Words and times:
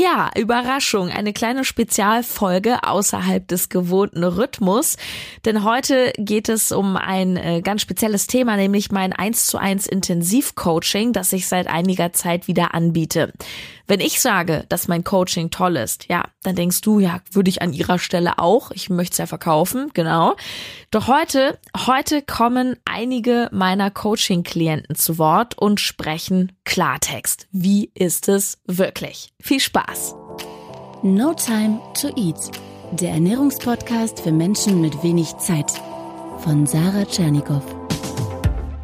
Ja, 0.00 0.30
Überraschung, 0.34 1.10
eine 1.10 1.34
kleine 1.34 1.62
Spezialfolge 1.62 2.84
außerhalb 2.84 3.46
des 3.46 3.68
gewohnten 3.68 4.24
Rhythmus. 4.24 4.96
Denn 5.44 5.62
heute 5.62 6.14
geht 6.16 6.48
es 6.48 6.72
um 6.72 6.96
ein 6.96 7.36
äh, 7.36 7.60
ganz 7.60 7.82
spezielles 7.82 8.26
Thema, 8.26 8.56
nämlich 8.56 8.90
mein 8.90 9.12
1 9.12 9.44
zu 9.44 9.58
1 9.58 9.86
Intensivcoaching, 9.86 11.12
das 11.12 11.34
ich 11.34 11.46
seit 11.46 11.66
einiger 11.66 12.14
Zeit 12.14 12.48
wieder 12.48 12.72
anbiete. 12.72 13.30
Wenn 13.90 13.98
ich 13.98 14.20
sage, 14.20 14.64
dass 14.68 14.86
mein 14.86 15.02
Coaching 15.02 15.50
toll 15.50 15.76
ist, 15.76 16.06
ja, 16.08 16.22
dann 16.44 16.54
denkst 16.54 16.80
du, 16.80 17.00
ja, 17.00 17.20
würde 17.32 17.50
ich 17.50 17.60
an 17.60 17.72
ihrer 17.72 17.98
Stelle 17.98 18.38
auch. 18.38 18.70
Ich 18.70 18.88
möchte 18.88 19.14
es 19.14 19.18
ja 19.18 19.26
verkaufen, 19.26 19.90
genau. 19.94 20.36
Doch 20.92 21.08
heute, 21.08 21.58
heute 21.76 22.22
kommen 22.22 22.76
einige 22.84 23.48
meiner 23.50 23.90
Coaching-Klienten 23.90 24.94
zu 24.94 25.18
Wort 25.18 25.58
und 25.58 25.80
sprechen 25.80 26.52
Klartext. 26.64 27.48
Wie 27.50 27.90
ist 27.94 28.28
es 28.28 28.58
wirklich? 28.64 29.32
Viel 29.40 29.58
Spaß! 29.58 29.89
No 31.02 31.34
Time 31.34 31.80
to 32.00 32.08
Eat, 32.16 32.50
der 32.92 33.10
Ernährungspodcast 33.10 34.20
für 34.20 34.30
Menschen 34.30 34.80
mit 34.80 35.02
wenig 35.02 35.36
Zeit 35.38 35.72
von 36.38 36.64
Sarah 36.64 37.04
Tschernikow. 37.04 37.62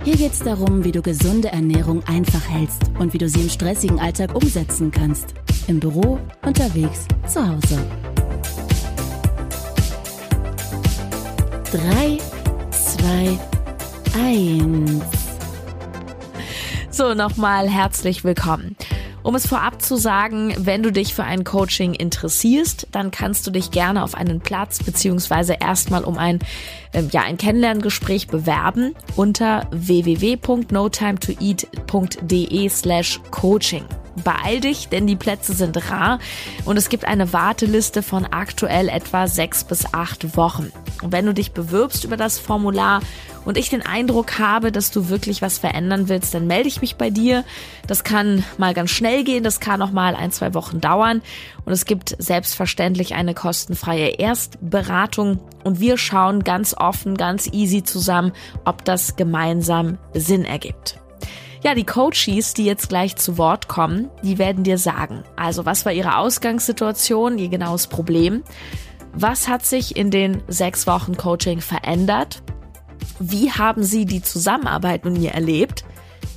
Hier 0.03 0.17
geht 0.17 0.33
es 0.33 0.41
darum, 0.41 0.83
wie 0.83 0.93
du 0.93 1.03
gesunde 1.03 1.49
Ernährung 1.49 2.03
einfach 2.07 2.49
hältst 2.49 2.83
und 2.99 3.13
wie 3.13 3.19
du 3.19 3.29
sie 3.29 3.43
im 3.43 3.49
stressigen 3.49 4.01
Alltag 4.01 4.35
umsetzen 4.35 4.91
kannst. 4.91 5.35
Im 5.69 5.79
Büro, 5.79 6.19
unterwegs, 6.45 7.07
zu 7.29 7.41
Hause. 7.47 7.79
3, 11.71 12.19
2, 12.71 13.39
1. 14.19 15.03
So, 16.91 17.15
nochmal 17.15 17.69
herzlich 17.69 18.25
willkommen. 18.25 18.76
Um 19.27 19.35
es 19.35 19.47
vorab 19.49 19.83
zu 19.83 19.97
sagen, 19.97 20.55
wenn 20.57 20.85
du 20.85 20.93
dich 20.93 21.13
für 21.13 21.25
ein 21.25 21.43
Coaching 21.43 21.95
interessierst, 21.95 22.87
dann 22.93 23.11
kannst 23.11 23.45
du 23.45 23.51
dich 23.51 23.73
gerne 23.73 24.05
auf 24.05 24.15
einen 24.15 24.39
Platz 24.39 24.85
beziehungsweise 24.85 25.55
erstmal 25.55 26.05
um 26.05 26.17
ein, 26.17 26.39
äh, 26.93 27.03
ja, 27.11 27.23
ein 27.23 27.37
Kennenlerngespräch 27.37 28.29
bewerben 28.29 28.95
unter 29.17 29.67
www.notimetoeat.de 29.73 32.69
slash 32.69 33.21
coaching. 33.33 33.83
Beeil 34.25 34.61
dich, 34.61 34.89
denn 34.89 35.07
die 35.07 35.17
Plätze 35.17 35.53
sind 35.53 35.91
rar 35.91 36.19
und 36.65 36.77
es 36.77 36.89
gibt 36.89 37.05
eine 37.05 37.33
Warteliste 37.33 38.03
von 38.03 38.25
aktuell 38.25 38.89
etwa 38.89 39.29
sechs 39.29 39.65
bis 39.65 39.93
acht 39.93 40.37
Wochen. 40.37 40.73
Und 41.03 41.13
wenn 41.13 41.27
du 41.27 41.35
dich 41.35 41.53
bewirbst 41.53 42.05
über 42.05 42.17
das 42.17 42.39
Formular 42.39 43.01
und 43.45 43.59
ich 43.59 43.69
den 43.69 43.85
Eindruck 43.85 44.39
habe, 44.39 44.73
dass 44.73 44.91
du 44.91 45.09
wirklich 45.09 45.43
was 45.43 45.59
verändern 45.59 46.09
willst, 46.09 46.35
dann 46.35 46.47
melde 46.47 46.69
ich 46.69 46.81
mich 46.81 46.97
bei 46.97 47.11
dir. 47.11 47.45
Das 47.87 48.05
kann 48.05 48.45
mal 48.59 48.75
ganz 48.75 48.91
schnell 48.91 49.23
gehen, 49.25 49.45
das 49.45 49.61
kann 49.61 49.83
auch 49.83 49.93
mal 49.93 50.17
ein, 50.17 50.33
zwei 50.33 50.55
Wochen 50.55 50.81
dauern. 50.81 51.23
Und 51.65 51.73
es 51.73 51.85
gibt 51.85 52.17
selbstverständlich 52.19 53.15
eine 53.15 53.35
kostenfreie 53.35 54.19
Erstberatung 54.19 55.41
und 55.65 55.81
wir 55.81 55.99
schauen 55.99 56.43
ganz 56.43 56.75
offen, 56.75 57.17
ganz 57.17 57.49
easy 57.53 57.85
zusammen, 57.85 58.33
ob 58.65 58.85
das 58.85 59.17
gemeinsam 59.17 59.99
Sinn 60.15 60.45
ergibt. 60.45 61.01
Ja, 61.63 61.75
die 61.75 61.85
Coaches, 61.85 62.55
die 62.55 62.65
jetzt 62.65 62.89
gleich 62.89 63.17
zu 63.17 63.39
Wort 63.39 63.69
kommen, 63.69 64.11
die 64.23 64.39
werden 64.39 64.65
dir 64.65 64.79
sagen, 64.79 65.25
also 65.37 65.65
was 65.65 65.85
war 65.85 65.93
ihre 65.93 66.19
Ausgangssituation, 66.19 67.39
ihr 67.39 67.49
genaues 67.49 67.87
Problem, 67.87 68.43
was 69.13 69.49
hat 69.49 69.65
sich 69.65 69.97
in 69.97 70.11
den 70.11 70.43
sechs 70.47 70.87
Wochen 70.87 71.17
Coaching 71.17 71.61
verändert, 71.61 72.43
wie 73.19 73.51
haben 73.51 73.83
sie 73.83 74.05
die 74.05 74.23
Zusammenarbeit 74.23 75.05
mit 75.05 75.19
mir 75.19 75.33
erlebt, 75.33 75.85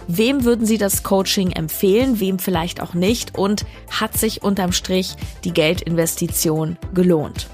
wem 0.07 0.45
würden 0.45 0.65
sie 0.65 0.77
das 0.77 1.03
Coaching 1.03 1.51
empfehlen, 1.51 2.19
wem 2.19 2.39
vielleicht 2.39 2.81
auch 2.81 2.93
nicht? 2.93 3.37
Und 3.37 3.65
hat 3.91 4.17
sich 4.17 4.41
unterm 4.41 4.71
Strich 4.71 5.15
die 5.43 5.53
Geldinvestition 5.53 6.77
gelohnt. 6.93 7.47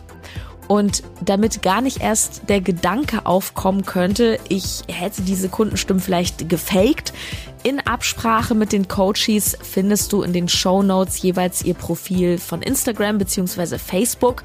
Und 0.68 1.04
damit 1.24 1.62
gar 1.62 1.82
nicht 1.82 2.02
erst 2.02 2.50
der 2.50 2.62
Gedanke 2.62 3.26
aufkommen 3.26 3.86
könnte, 3.86 4.40
ich 4.50 4.82
hätte 4.88 5.22
diese 5.22 5.50
Kundenstimmen 5.50 6.02
vielleicht 6.02 6.50
gefaked, 6.50 7.14
in 7.66 7.80
Absprache 7.80 8.54
mit 8.54 8.72
den 8.72 8.88
Coaches 8.88 9.58
findest 9.60 10.14
du 10.14 10.22
in 10.22 10.34
den 10.34 10.48
Show 10.48 10.84
Notes 10.84 11.22
jeweils 11.24 11.64
ihr 11.64 11.74
Profil 11.74 12.38
von 12.38 12.62
Instagram 12.62 13.18
bzw. 13.18 13.80
Facebook. 13.80 14.44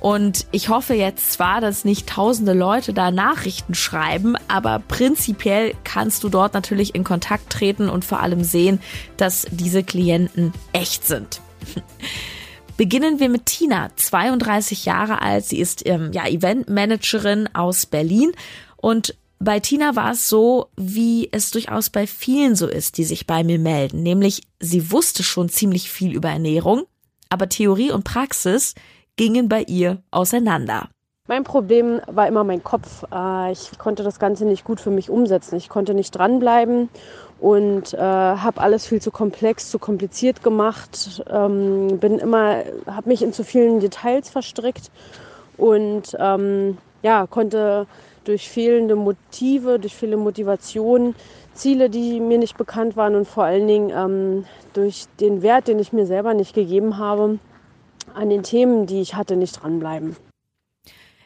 Und 0.00 0.46
ich 0.50 0.68
hoffe 0.68 0.94
jetzt 0.94 1.32
zwar, 1.32 1.60
dass 1.60 1.84
nicht 1.84 2.08
tausende 2.08 2.52
Leute 2.52 2.92
da 2.92 3.10
Nachrichten 3.10 3.74
schreiben, 3.74 4.34
aber 4.48 4.80
prinzipiell 4.80 5.74
kannst 5.84 6.24
du 6.24 6.28
dort 6.28 6.54
natürlich 6.54 6.94
in 6.94 7.04
Kontakt 7.04 7.50
treten 7.50 7.88
und 7.88 8.04
vor 8.04 8.20
allem 8.20 8.44
sehen, 8.44 8.80
dass 9.16 9.46
diese 9.50 9.82
Klienten 9.82 10.52
echt 10.72 11.06
sind. 11.06 11.40
Beginnen 12.76 13.20
wir 13.20 13.30
mit 13.30 13.46
Tina, 13.46 13.88
32 13.96 14.84
Jahre 14.84 15.22
alt. 15.22 15.46
Sie 15.46 15.58
ist 15.58 15.86
ähm, 15.86 16.10
ja 16.12 16.26
Eventmanagerin 16.26 17.48
aus 17.54 17.86
Berlin 17.86 18.32
und 18.76 19.14
bei 19.38 19.60
Tina 19.60 19.96
war 19.96 20.12
es 20.12 20.28
so, 20.28 20.68
wie 20.76 21.28
es 21.32 21.50
durchaus 21.50 21.90
bei 21.90 22.06
vielen 22.06 22.54
so 22.54 22.66
ist, 22.66 22.98
die 22.98 23.04
sich 23.04 23.26
bei 23.26 23.44
mir 23.44 23.58
melden. 23.58 24.02
Nämlich, 24.02 24.42
sie 24.60 24.90
wusste 24.90 25.22
schon 25.22 25.48
ziemlich 25.48 25.90
viel 25.90 26.14
über 26.14 26.30
Ernährung, 26.30 26.84
aber 27.28 27.48
Theorie 27.48 27.92
und 27.92 28.04
Praxis 28.04 28.74
gingen 29.16 29.48
bei 29.48 29.62
ihr 29.62 30.02
auseinander. 30.10 30.88
Mein 31.28 31.44
Problem 31.44 32.00
war 32.06 32.28
immer 32.28 32.44
mein 32.44 32.62
Kopf. 32.62 33.04
Äh, 33.12 33.52
ich 33.52 33.78
konnte 33.78 34.02
das 34.04 34.18
Ganze 34.18 34.44
nicht 34.44 34.64
gut 34.64 34.80
für 34.80 34.90
mich 34.90 35.10
umsetzen. 35.10 35.56
Ich 35.56 35.68
konnte 35.68 35.92
nicht 35.92 36.12
dranbleiben 36.12 36.88
und 37.40 37.92
äh, 37.94 37.98
habe 37.98 38.60
alles 38.60 38.86
viel 38.86 39.00
zu 39.00 39.10
komplex, 39.10 39.70
zu 39.70 39.78
kompliziert 39.78 40.42
gemacht. 40.42 41.22
Ähm, 41.30 41.98
bin 41.98 42.18
immer, 42.18 42.62
habe 42.86 43.08
mich 43.08 43.22
in 43.22 43.32
zu 43.32 43.44
vielen 43.44 43.80
Details 43.80 44.30
verstrickt 44.30 44.90
und 45.56 46.16
ähm, 46.18 46.78
ja 47.02 47.26
konnte 47.26 47.86
durch 48.24 48.48
fehlende 48.48 48.96
Motive, 48.96 49.78
durch 49.78 49.94
fehlende 49.94 50.22
Motivation, 50.22 51.14
Ziele, 51.54 51.88
die 51.88 52.20
mir 52.20 52.38
nicht 52.38 52.56
bekannt 52.56 52.96
waren 52.96 53.14
und 53.14 53.26
vor 53.26 53.44
allen 53.44 53.66
Dingen 53.66 53.90
ähm, 53.90 54.44
durch 54.72 55.06
den 55.20 55.42
Wert, 55.42 55.68
den 55.68 55.78
ich 55.78 55.92
mir 55.92 56.06
selber 56.06 56.34
nicht 56.34 56.54
gegeben 56.54 56.98
habe, 56.98 57.38
an 58.14 58.30
den 58.30 58.42
Themen, 58.42 58.86
die 58.86 59.00
ich 59.00 59.14
hatte, 59.14 59.36
nicht 59.36 59.62
dranbleiben. 59.62 60.16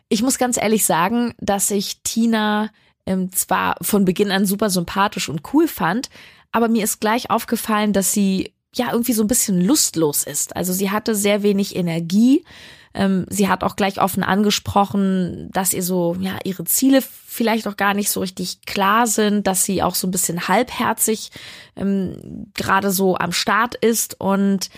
Ich 0.09 0.22
muss 0.22 0.38
ganz 0.38 0.60
ehrlich 0.60 0.84
sagen, 0.84 1.34
dass 1.38 1.71
ich 1.71 2.03
Tina 2.03 2.71
ähm, 3.06 3.32
zwar 3.32 3.76
von 3.82 4.04
Beginn 4.04 4.30
an 4.30 4.46
super 4.46 4.70
sympathisch 4.70 5.28
und 5.28 5.42
cool 5.52 5.68
fand, 5.68 6.08
aber 6.52 6.68
mir 6.68 6.84
ist 6.84 7.00
gleich 7.00 7.30
aufgefallen, 7.30 7.92
dass 7.92 8.12
sie 8.12 8.52
ja 8.74 8.92
irgendwie 8.92 9.12
so 9.12 9.22
ein 9.22 9.28
bisschen 9.28 9.60
lustlos 9.60 10.22
ist. 10.24 10.54
Also 10.56 10.72
sie 10.72 10.90
hatte 10.90 11.14
sehr 11.14 11.42
wenig 11.42 11.76
Energie, 11.76 12.44
ähm, 12.92 13.26
sie 13.28 13.48
hat 13.48 13.62
auch 13.62 13.76
gleich 13.76 14.00
offen 14.00 14.22
angesprochen, 14.22 15.48
dass 15.52 15.72
ihr 15.72 15.82
so, 15.82 16.16
ja, 16.18 16.38
ihre 16.44 16.64
Ziele 16.64 17.02
vielleicht 17.02 17.68
auch 17.68 17.76
gar 17.76 17.94
nicht 17.94 18.10
so 18.10 18.20
richtig 18.20 18.62
klar 18.62 19.06
sind, 19.06 19.46
dass 19.46 19.64
sie 19.64 19.82
auch 19.82 19.94
so 19.94 20.08
ein 20.08 20.10
bisschen 20.10 20.48
halbherzig 20.48 21.30
ähm, 21.76 22.50
gerade 22.54 22.90
so 22.90 23.16
am 23.16 23.32
Start 23.32 23.76
ist. 23.76 24.20
Und 24.20 24.70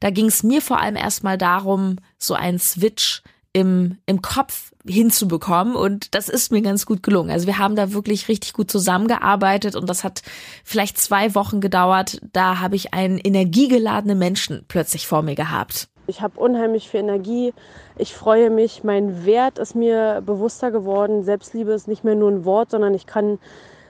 da 0.00 0.10
ging 0.10 0.26
es 0.26 0.42
mir 0.42 0.62
vor 0.62 0.80
allem 0.80 0.96
erstmal 0.96 1.38
darum, 1.38 1.96
so 2.18 2.34
einen 2.34 2.58
Switch 2.58 3.22
im, 3.52 3.98
im 4.06 4.22
Kopf 4.22 4.72
hinzubekommen 4.86 5.74
und 5.74 6.14
das 6.14 6.28
ist 6.28 6.52
mir 6.52 6.62
ganz 6.62 6.86
gut 6.86 7.02
gelungen. 7.02 7.30
Also 7.30 7.46
wir 7.46 7.58
haben 7.58 7.76
da 7.76 7.92
wirklich 7.92 8.28
richtig 8.28 8.52
gut 8.52 8.70
zusammengearbeitet 8.70 9.74
und 9.74 9.88
das 9.90 10.04
hat 10.04 10.22
vielleicht 10.64 10.98
zwei 10.98 11.34
Wochen 11.34 11.60
gedauert. 11.60 12.20
Da 12.32 12.60
habe 12.60 12.76
ich 12.76 12.94
einen 12.94 13.18
energiegeladenen 13.18 14.18
Menschen 14.18 14.64
plötzlich 14.68 15.06
vor 15.06 15.22
mir 15.22 15.34
gehabt. 15.34 15.88
Ich 16.06 16.22
habe 16.22 16.40
unheimlich 16.40 16.88
viel 16.88 17.00
Energie. 17.00 17.52
Ich 17.96 18.14
freue 18.14 18.50
mich. 18.50 18.82
Mein 18.84 19.24
Wert 19.24 19.58
ist 19.58 19.76
mir 19.76 20.22
bewusster 20.24 20.70
geworden. 20.70 21.22
Selbstliebe 21.22 21.72
ist 21.72 21.88
nicht 21.88 22.04
mehr 22.04 22.16
nur 22.16 22.30
ein 22.30 22.44
Wort, 22.44 22.70
sondern 22.70 22.94
ich 22.94 23.06
kann 23.06 23.38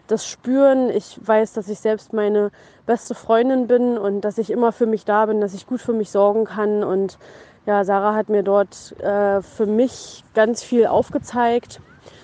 das 0.06 0.26
spüren. 0.26 0.91
Ich 0.91 1.19
weiß, 1.25 1.53
dass 1.53 1.69
ich 1.69 1.78
selbst 1.78 2.12
meine 2.12 2.50
beste 2.84 3.15
Freundin 3.15 3.69
bin 3.69 3.97
und 3.97 4.22
dass 4.22 4.38
ich 4.38 4.50
immer 4.50 4.72
für 4.72 4.87
mich 4.87 5.04
da 5.04 5.26
bin, 5.26 5.41
dass 5.41 5.54
ich 5.54 5.66
gut 5.66 5.81
für 5.81 5.93
mich 5.93 6.10
sorgen 6.10 6.44
kann. 6.44 6.82
Und 6.82 7.19
ja, 7.66 7.84
Sarah 7.84 8.14
hat 8.14 8.29
mir 8.29 8.43
dort 8.43 8.99
äh, 9.00 9.43
für 9.43 9.67
mich 9.67 10.25
ganz 10.34 10.62
viel 10.62 10.87
aufgezeigt, 10.87 11.81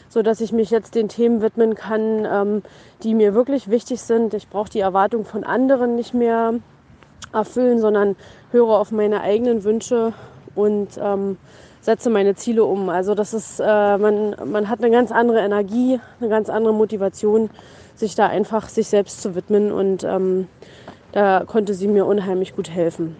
so 0.08 0.22
dass 0.22 0.40
ich 0.40 0.52
mich 0.52 0.70
jetzt 0.70 0.94
den 0.94 1.08
Themen 1.08 1.42
widmen 1.42 1.74
kann, 1.74 2.26
ähm, 2.30 2.62
die 3.02 3.14
mir 3.14 3.34
wirklich 3.34 3.68
wichtig 3.68 4.00
sind. 4.00 4.34
Ich 4.34 4.48
brauche 4.48 4.70
die 4.70 4.80
Erwartung 4.80 5.24
von 5.24 5.44
anderen 5.44 5.94
nicht 5.94 6.14
mehr 6.14 6.54
erfüllen, 7.32 7.80
sondern 7.80 8.16
höre 8.50 8.70
auf 8.70 8.92
meine 8.92 9.20
eigenen 9.20 9.62
Wünsche 9.64 10.14
und 10.54 10.98
ähm, 10.98 11.36
setze 11.80 12.10
meine 12.10 12.34
Ziele 12.34 12.64
um. 12.64 12.88
Also 12.88 13.14
das 13.14 13.34
ist, 13.34 13.60
äh, 13.60 13.64
man, 13.98 14.34
man 14.44 14.68
hat 14.68 14.82
eine 14.82 14.90
ganz 14.90 15.12
andere 15.12 15.40
Energie, 15.40 16.00
eine 16.20 16.30
ganz 16.30 16.48
andere 16.48 16.72
Motivation, 16.72 17.50
sich 17.94 18.14
da 18.14 18.26
einfach 18.26 18.68
sich 18.68 18.88
selbst 18.88 19.22
zu 19.22 19.34
widmen 19.34 19.70
und 19.70 20.02
ähm, 20.02 20.48
da 21.12 21.44
konnte 21.46 21.74
sie 21.74 21.88
mir 21.88 22.06
unheimlich 22.06 22.56
gut 22.56 22.70
helfen. 22.70 23.16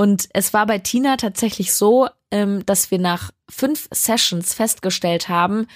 Und 0.00 0.30
es 0.32 0.54
war 0.54 0.64
bei 0.64 0.78
Tina 0.78 1.18
tatsächlich 1.18 1.74
so, 1.74 2.08
ähm, 2.30 2.64
dass 2.64 2.90
wir 2.90 2.98
nach 2.98 3.32
fünf 3.50 3.86
Sessions 3.90 4.54
festgestellt 4.54 5.28
haben, 5.28 5.66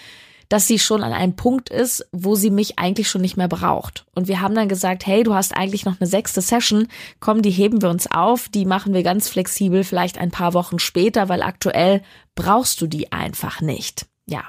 dass 0.49 0.67
sie 0.67 0.79
schon 0.79 1.03
an 1.03 1.13
einem 1.13 1.37
Punkt 1.37 1.69
ist, 1.69 2.09
wo 2.11 2.35
sie 2.35 2.51
mich 2.51 2.79
eigentlich 2.79 3.11
schon 3.11 3.21
nicht 3.21 3.37
mehr 3.37 3.49
braucht. 3.49 4.07
Und 4.15 4.27
wir 4.27 4.41
haben 4.41 4.55
dann 4.55 4.71
gesagt, 4.71 5.05
hey, 5.05 5.25
du 5.25 5.35
hast 5.35 5.55
eigentlich 5.55 5.85
noch 5.85 6.01
eine 6.01 6.09
sechste 6.09 6.41
Session, 6.41 6.89
komm, 7.21 7.43
die 7.43 7.51
heben 7.51 7.83
wir 7.83 7.91
uns 7.91 8.11
auf, 8.11 8.49
die 8.49 8.65
machen 8.65 8.95
wir 8.95 9.03
ganz 9.03 9.29
flexibel, 9.29 9.85
vielleicht 9.85 10.17
ein 10.17 10.31
paar 10.31 10.55
Wochen 10.55 10.79
später, 10.79 11.29
weil 11.29 11.43
aktuell 11.43 12.01
brauchst 12.35 12.81
du 12.81 12.87
die 12.87 13.13
einfach 13.13 13.61
nicht. 13.61 14.07
Ja. 14.25 14.45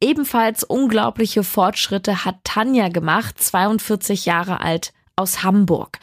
Ebenfalls 0.00 0.62
unglaubliche 0.62 1.42
Fortschritte 1.42 2.24
hat 2.24 2.36
Tanja 2.44 2.86
gemacht, 2.88 3.42
42 3.42 4.26
Jahre 4.26 4.60
alt 4.60 4.92
aus 5.16 5.42
Hamburg. 5.42 5.98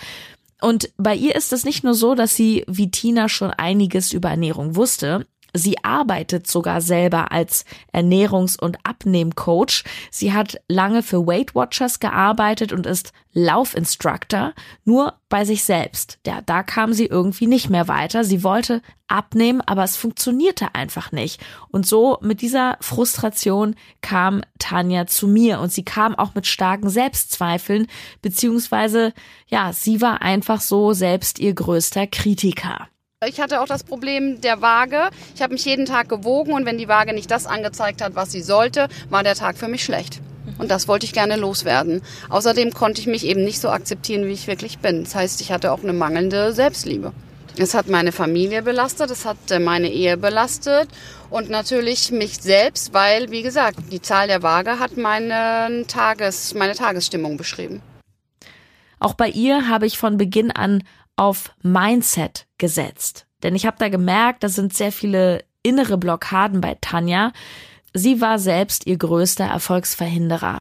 Und 0.66 0.90
bei 0.98 1.16
ihr 1.16 1.36
ist 1.36 1.54
es 1.54 1.64
nicht 1.64 1.84
nur 1.84 1.94
so, 1.94 2.16
dass 2.16 2.36
sie 2.36 2.64
wie 2.68 2.90
Tina 2.90 3.30
schon 3.30 3.52
einiges 3.52 4.12
über 4.12 4.30
Ernährung 4.30 4.76
wusste. 4.76 5.28
Sie 5.56 5.84
arbeitet 5.84 6.48
sogar 6.48 6.82
selber 6.82 7.32
als 7.32 7.66
Ernährungs- 7.94 8.60
und 8.60 8.78
Abnehmcoach. 8.84 9.84
Sie 10.12 10.34
hat 10.34 10.62
lange 10.68 11.02
für 11.02 11.26
Weight 11.26 11.56
Watchers 11.56 12.00
gearbeitet 12.00 12.74
und 12.74 12.86
ist 12.86 13.14
Laufinstructor, 13.34 14.54
nur 14.86 15.16
bei 15.30 15.44
sich 15.44 15.64
selbst. 15.64 16.20
Ja, 16.26 16.42
da 16.42 16.64
kam 16.64 16.94
sie 16.94 17.06
irgendwie 17.06 17.48
nicht 17.48 17.70
mehr 17.70 17.88
weiter. 17.88 18.24
Sie 18.24 18.44
wollte 18.44 18.82
abnehmen, 19.08 19.62
aber 19.62 19.84
es 19.84 19.98
funktionierte 19.98 20.74
einfach 20.74 21.12
nicht. 21.12 21.42
Und 21.70 21.86
so 21.86 22.18
mit 22.22 22.42
dieser 22.42 22.78
Frustration 22.80 23.76
kam 24.02 24.42
Tanja 24.58 25.06
zu 25.08 25.28
mir 25.28 25.60
und 25.60 25.72
sie 25.72 25.84
kam 25.84 26.16
auch 26.16 26.34
mit 26.34 26.48
starken 26.48 26.90
Selbstzweifeln, 26.90 27.88
beziehungsweise, 28.22 29.14
ja, 29.48 29.74
sie 29.74 30.02
war 30.02 30.22
einfach 30.22 30.62
so 30.62 30.94
selbst 30.94 31.40
ihr 31.40 31.54
größter 31.54 32.08
Kritiker. 32.08 32.88
Ich 33.28 33.40
hatte 33.40 33.62
auch 33.62 33.68
das 33.68 33.84
Problem 33.84 34.42
der 34.42 34.62
Waage. 34.62 35.10
Ich 35.36 35.42
habe 35.42 35.54
mich 35.54 35.66
jeden 35.66 35.86
Tag 35.86 36.10
gewogen 36.10 36.54
und 36.54 36.66
wenn 36.66 36.78
die 36.78 36.88
Waage 36.88 37.14
nicht 37.14 37.32
das 37.32 37.48
angezeigt 37.48 38.02
hat, 38.02 38.16
was 38.16 38.32
sie 38.32 38.42
sollte, 38.42 38.88
war 39.10 39.24
der 39.24 39.36
Tag 39.36 39.58
für 39.58 39.68
mich 39.68 39.84
schlecht. 39.84 40.22
Und 40.58 40.70
das 40.70 40.88
wollte 40.88 41.06
ich 41.06 41.14
gerne 41.14 41.36
loswerden. 41.36 42.02
Außerdem 42.30 42.72
konnte 42.74 43.02
ich 43.02 43.08
mich 43.08 43.26
eben 43.26 43.44
nicht 43.44 43.60
so 43.60 43.70
akzeptieren, 43.70 44.26
wie 44.26 44.34
ich 44.34 44.48
wirklich 44.48 44.80
bin. 44.80 45.04
Das 45.04 45.16
heißt, 45.16 45.42
ich 45.42 45.52
hatte 45.52 45.72
auch 45.72 45.84
eine 45.84 45.94
mangelnde 45.94 46.54
Selbstliebe. 46.54 47.14
Es 47.58 47.74
hat 47.74 47.88
meine 47.88 48.12
Familie 48.12 48.62
belastet, 48.62 49.12
es 49.12 49.26
hat 49.26 49.38
äh, 49.50 49.60
meine 49.60 49.90
Ehe 49.90 50.18
belastet 50.18 50.90
und 51.30 51.50
natürlich 51.50 52.12
mich 52.12 52.42
selbst, 52.42 52.94
weil, 52.94 53.32
wie 53.32 53.44
gesagt, 53.44 53.78
die 53.92 54.02
Zahl 54.02 54.28
der 54.28 54.44
Waage 54.44 54.78
hat 54.78 54.98
meine, 54.98 55.86
Tages, 55.88 56.54
meine 56.54 56.76
Tagesstimmung 56.76 57.38
beschrieben. 57.38 57.82
Auch 59.00 59.14
bei 59.14 59.30
ihr 59.30 59.70
habe 59.70 59.86
ich 59.86 59.98
von 59.98 60.18
Beginn 60.18 60.52
an 60.52 60.84
auf 61.16 61.54
Mindset 61.62 62.48
gesetzt. 62.58 63.26
Denn 63.44 63.56
ich 63.56 63.66
habe 63.66 63.78
da 63.80 63.90
gemerkt, 63.90 64.44
da 64.44 64.50
sind 64.50 64.74
sehr 64.74 64.92
viele 64.92 65.44
innere 65.64 65.98
Blockaden 65.98 66.62
bei 66.62 66.78
Tanja. 66.80 67.32
Sie 67.94 68.22
war 68.22 68.40
selbst 68.40 68.88
ihr 68.88 68.98
größter 68.98 69.46
Erfolgsverhinderer. 69.46 70.60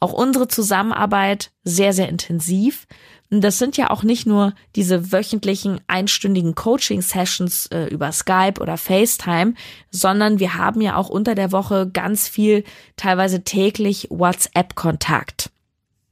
Auch 0.00 0.12
unsere 0.12 0.48
Zusammenarbeit 0.48 1.50
sehr, 1.64 1.92
sehr 1.92 2.08
intensiv. 2.08 2.86
Das 3.30 3.58
sind 3.58 3.76
ja 3.76 3.90
auch 3.90 4.02
nicht 4.04 4.26
nur 4.26 4.54
diese 4.74 5.12
wöchentlichen 5.12 5.80
einstündigen 5.86 6.54
Coaching-Sessions 6.54 7.66
äh, 7.66 7.86
über 7.86 8.10
Skype 8.12 8.60
oder 8.60 8.78
FaceTime, 8.78 9.54
sondern 9.90 10.38
wir 10.38 10.54
haben 10.54 10.80
ja 10.80 10.96
auch 10.96 11.08
unter 11.08 11.34
der 11.34 11.52
Woche 11.52 11.90
ganz 11.92 12.26
viel, 12.26 12.64
teilweise 12.96 13.44
täglich 13.44 14.06
WhatsApp-Kontakt. 14.10 15.50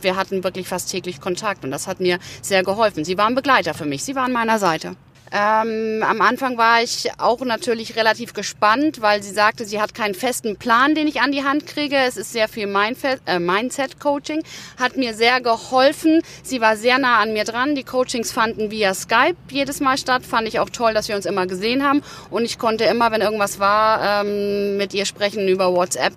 Wir 0.03 0.15
hatten 0.15 0.45
wirklich 0.45 0.69
fast 0.69 0.91
täglich 0.91 1.23
Kontakt 1.23 1.65
und 1.65 1.71
das 1.71 1.87
hat 1.87 2.01
mir 2.01 2.19
sehr 2.43 2.63
geholfen. 2.63 3.05
Sie 3.05 3.17
waren 3.17 3.35
Begleiter 3.35 3.73
für 3.73 3.87
mich, 3.87 4.05
sie 4.05 4.15
waren 4.15 4.27
an 4.27 4.33
meiner 4.33 4.59
Seite. 4.59 4.95
Ähm, 5.33 6.05
am 6.07 6.21
Anfang 6.21 6.57
war 6.59 6.83
ich 6.83 7.11
auch 7.19 7.41
natürlich 7.41 7.97
relativ 7.97 8.33
gespannt, 8.33 9.01
weil 9.01 9.23
sie 9.23 9.33
sagte, 9.33 9.65
sie 9.65 9.81
hat 9.81 9.95
keinen 9.95 10.15
festen 10.15 10.57
Plan, 10.57 10.95
den 10.95 11.09
ich 11.09 11.21
an 11.21 11.33
die 11.33 11.43
Hand 11.43 11.67
kriege. 11.67 11.97
Es 11.97 12.17
ist 12.17 12.31
sehr 12.31 12.47
viel 12.47 12.69
äh, 12.69 13.39
Mindset-Coaching. 13.39 14.43
Hat 14.79 14.97
mir 14.97 15.15
sehr 15.15 15.41
geholfen. 15.41 16.23
Sie 16.45 16.61
war 16.61 16.77
sehr 16.77 16.99
nah 16.99 17.19
an 17.19 17.33
mir 17.33 17.45
dran. 17.45 17.75
Die 17.75 17.83
Coachings 17.83 18.31
fanden 18.31 18.71
via 18.71 18.95
Skype 18.95 19.37
jedes 19.51 19.81
Mal 19.81 19.99
statt. 19.99 20.25
Fand 20.25 20.47
ich 20.47 20.61
auch 20.61 20.71
toll, 20.71 20.95
dass 20.95 21.09
wir 21.09 21.17
uns 21.17 21.27
immer 21.27 21.47
gesehen 21.47 21.83
haben. 21.83 22.03
Und 22.31 22.45
ich 22.45 22.59
konnte 22.59 22.85
immer, 22.85 23.11
wenn 23.11 23.23
irgendwas 23.23 23.59
war, 23.59 24.23
ähm, 24.23 24.77
mit 24.77 24.95
ihr 24.95 25.07
sprechen 25.07 25.49
über 25.49 25.73
WhatsApp. 25.73 26.13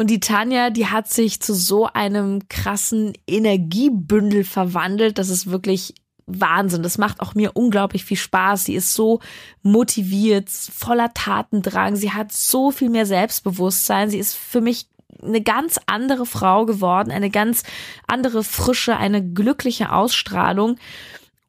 Und 0.00 0.08
die 0.08 0.18
Tanja, 0.18 0.70
die 0.70 0.86
hat 0.86 1.12
sich 1.12 1.42
zu 1.42 1.52
so 1.52 1.84
einem 1.84 2.48
krassen 2.48 3.12
Energiebündel 3.26 4.44
verwandelt. 4.44 5.18
Das 5.18 5.28
ist 5.28 5.50
wirklich 5.50 5.92
Wahnsinn. 6.24 6.82
Das 6.82 6.96
macht 6.96 7.20
auch 7.20 7.34
mir 7.34 7.50
unglaublich 7.52 8.06
viel 8.06 8.16
Spaß. 8.16 8.64
Sie 8.64 8.74
ist 8.74 8.94
so 8.94 9.20
motiviert, 9.60 10.48
voller 10.48 11.12
Tatendrang. 11.12 11.96
Sie 11.96 12.12
hat 12.12 12.32
so 12.32 12.70
viel 12.70 12.88
mehr 12.88 13.04
Selbstbewusstsein. 13.04 14.08
Sie 14.08 14.18
ist 14.18 14.34
für 14.34 14.62
mich 14.62 14.86
eine 15.22 15.42
ganz 15.42 15.78
andere 15.84 16.24
Frau 16.24 16.64
geworden, 16.64 17.10
eine 17.10 17.28
ganz 17.28 17.62
andere 18.06 18.42
Frische, 18.42 18.96
eine 18.96 19.22
glückliche 19.22 19.92
Ausstrahlung. 19.92 20.78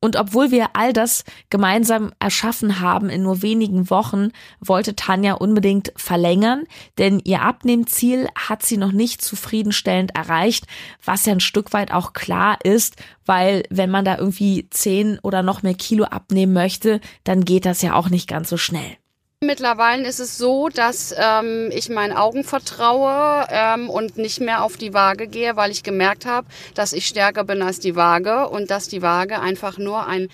Und 0.03 0.15
obwohl 0.15 0.49
wir 0.49 0.69
all 0.73 0.93
das 0.93 1.23
gemeinsam 1.51 2.11
erschaffen 2.19 2.79
haben 2.79 3.09
in 3.09 3.21
nur 3.21 3.43
wenigen 3.43 3.91
Wochen, 3.91 4.31
wollte 4.59 4.95
Tanja 4.95 5.33
unbedingt 5.33 5.93
verlängern, 5.95 6.65
denn 6.97 7.21
ihr 7.23 7.43
Abnehmziel 7.43 8.27
hat 8.35 8.63
sie 8.63 8.77
noch 8.77 8.91
nicht 8.91 9.21
zufriedenstellend 9.21 10.15
erreicht, 10.15 10.65
was 11.05 11.25
ja 11.27 11.33
ein 11.33 11.39
Stück 11.39 11.71
weit 11.71 11.93
auch 11.93 12.13
klar 12.13 12.57
ist, 12.63 12.95
weil 13.27 13.63
wenn 13.69 13.91
man 13.91 14.03
da 14.03 14.17
irgendwie 14.17 14.67
zehn 14.71 15.19
oder 15.19 15.43
noch 15.43 15.61
mehr 15.61 15.75
Kilo 15.75 16.05
abnehmen 16.05 16.53
möchte, 16.53 16.99
dann 17.23 17.45
geht 17.45 17.65
das 17.65 17.83
ja 17.83 17.93
auch 17.93 18.09
nicht 18.09 18.27
ganz 18.27 18.49
so 18.49 18.57
schnell. 18.57 19.00
Mittlerweile 19.43 20.07
ist 20.07 20.19
es 20.19 20.37
so, 20.37 20.69
dass 20.69 21.15
ähm, 21.17 21.71
ich 21.73 21.89
meinen 21.89 22.15
Augen 22.15 22.43
vertraue 22.43 23.47
ähm, 23.49 23.89
und 23.89 24.15
nicht 24.19 24.39
mehr 24.39 24.63
auf 24.63 24.77
die 24.77 24.93
Waage 24.93 25.27
gehe, 25.27 25.55
weil 25.55 25.71
ich 25.71 25.81
gemerkt 25.81 26.27
habe, 26.27 26.45
dass 26.75 26.93
ich 26.93 27.07
stärker 27.07 27.43
bin 27.43 27.63
als 27.63 27.79
die 27.79 27.95
Waage 27.95 28.47
und 28.49 28.69
dass 28.69 28.87
die 28.87 29.01
Waage 29.01 29.39
einfach 29.39 29.79
nur 29.79 30.05
ein 30.05 30.29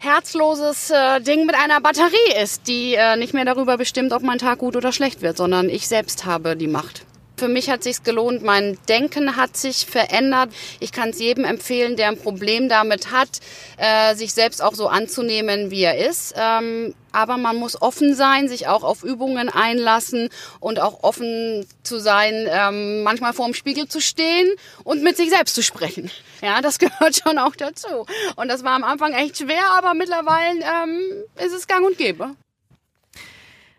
herzloses 0.00 0.90
äh, 0.90 1.20
Ding 1.20 1.46
mit 1.46 1.54
einer 1.54 1.80
Batterie 1.80 2.42
ist, 2.42 2.66
die 2.66 2.94
äh, 2.94 3.14
nicht 3.14 3.32
mehr 3.32 3.44
darüber 3.44 3.76
bestimmt, 3.76 4.12
ob 4.12 4.22
mein 4.22 4.38
Tag 4.38 4.58
gut 4.58 4.74
oder 4.74 4.90
schlecht 4.90 5.22
wird, 5.22 5.36
sondern 5.36 5.68
ich 5.68 5.86
selbst 5.86 6.24
habe 6.24 6.56
die 6.56 6.66
Macht. 6.66 7.06
Für 7.42 7.48
mich 7.48 7.68
hat 7.68 7.82
sich's 7.82 8.04
gelohnt. 8.04 8.44
Mein 8.44 8.78
Denken 8.88 9.34
hat 9.34 9.56
sich 9.56 9.84
verändert. 9.84 10.50
Ich 10.78 10.92
kann 10.92 11.08
es 11.08 11.18
jedem 11.18 11.44
empfehlen, 11.44 11.96
der 11.96 12.06
ein 12.06 12.16
Problem 12.16 12.68
damit 12.68 13.10
hat, 13.10 13.40
äh, 13.78 14.14
sich 14.14 14.32
selbst 14.32 14.62
auch 14.62 14.74
so 14.74 14.86
anzunehmen, 14.86 15.72
wie 15.72 15.82
er 15.82 16.08
ist. 16.08 16.34
Ähm, 16.36 16.94
aber 17.10 17.38
man 17.38 17.56
muss 17.56 17.82
offen 17.82 18.14
sein, 18.14 18.48
sich 18.48 18.68
auch 18.68 18.84
auf 18.84 19.02
Übungen 19.02 19.48
einlassen 19.48 20.28
und 20.60 20.78
auch 20.78 21.02
offen 21.02 21.66
zu 21.82 21.98
sein, 21.98 22.46
ähm, 22.48 23.02
manchmal 23.02 23.32
vor 23.32 23.46
dem 23.46 23.54
Spiegel 23.54 23.88
zu 23.88 24.00
stehen 24.00 24.48
und 24.84 25.02
mit 25.02 25.16
sich 25.16 25.30
selbst 25.30 25.56
zu 25.56 25.64
sprechen. 25.64 26.12
Ja, 26.42 26.60
das 26.60 26.78
gehört 26.78 27.20
schon 27.24 27.38
auch 27.38 27.56
dazu. 27.56 28.06
Und 28.36 28.46
das 28.52 28.62
war 28.62 28.76
am 28.76 28.84
Anfang 28.84 29.14
echt 29.14 29.38
schwer, 29.38 29.64
aber 29.76 29.94
mittlerweile 29.94 30.60
ähm, 30.60 31.24
ist 31.44 31.54
es 31.54 31.66
gang 31.66 31.84
und 31.84 31.98
gäbe. 31.98 32.36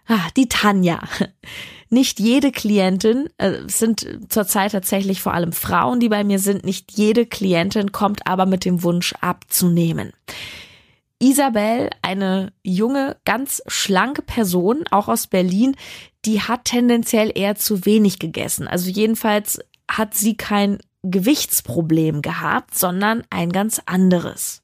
Ah, 0.05 0.27
die 0.36 0.50
Tanja 0.50 1.00
nicht 1.94 2.20
jede 2.20 2.52
Klientin, 2.52 3.30
äh, 3.38 3.60
sind 3.68 4.06
zurzeit 4.28 4.74
tatsächlich 4.74 5.22
vor 5.22 5.34
allem 5.34 5.54
Frauen, 5.54 6.00
die 6.00 6.10
bei 6.10 6.24
mir 6.24 6.40
sind, 6.40 6.66
nicht 6.66 6.92
jede 6.92 7.26
Klientin 7.26 7.92
kommt 7.92 8.28
aber 8.28 8.46
mit 8.46 8.66
dem 8.66 8.84
Wunsch 8.84 9.14
abzunehmen. 9.22 10.12
Isabel, 11.20 11.90
eine 12.02 12.52
junge, 12.64 13.16
ganz 13.24 13.62
schlanke 13.68 14.22
Person, 14.22 14.84
auch 14.92 15.08
aus 15.08 15.28
Berlin, 15.28 15.78
die 16.26 16.42
hat 16.42 16.66
tendenziell 16.66 17.32
eher 17.34 17.56
zu 17.56 17.86
wenig 17.86 18.20
gegessen. 18.20 18.68
Also 18.68 18.90
jedenfalls 18.90 19.60
hat 19.90 20.16
sie 20.16 20.36
kein 20.36 20.80
Gewichtsproblem 21.04 22.22
gehabt, 22.22 22.76
sondern 22.76 23.24
ein 23.30 23.52
ganz 23.52 23.82
anderes. 23.86 24.62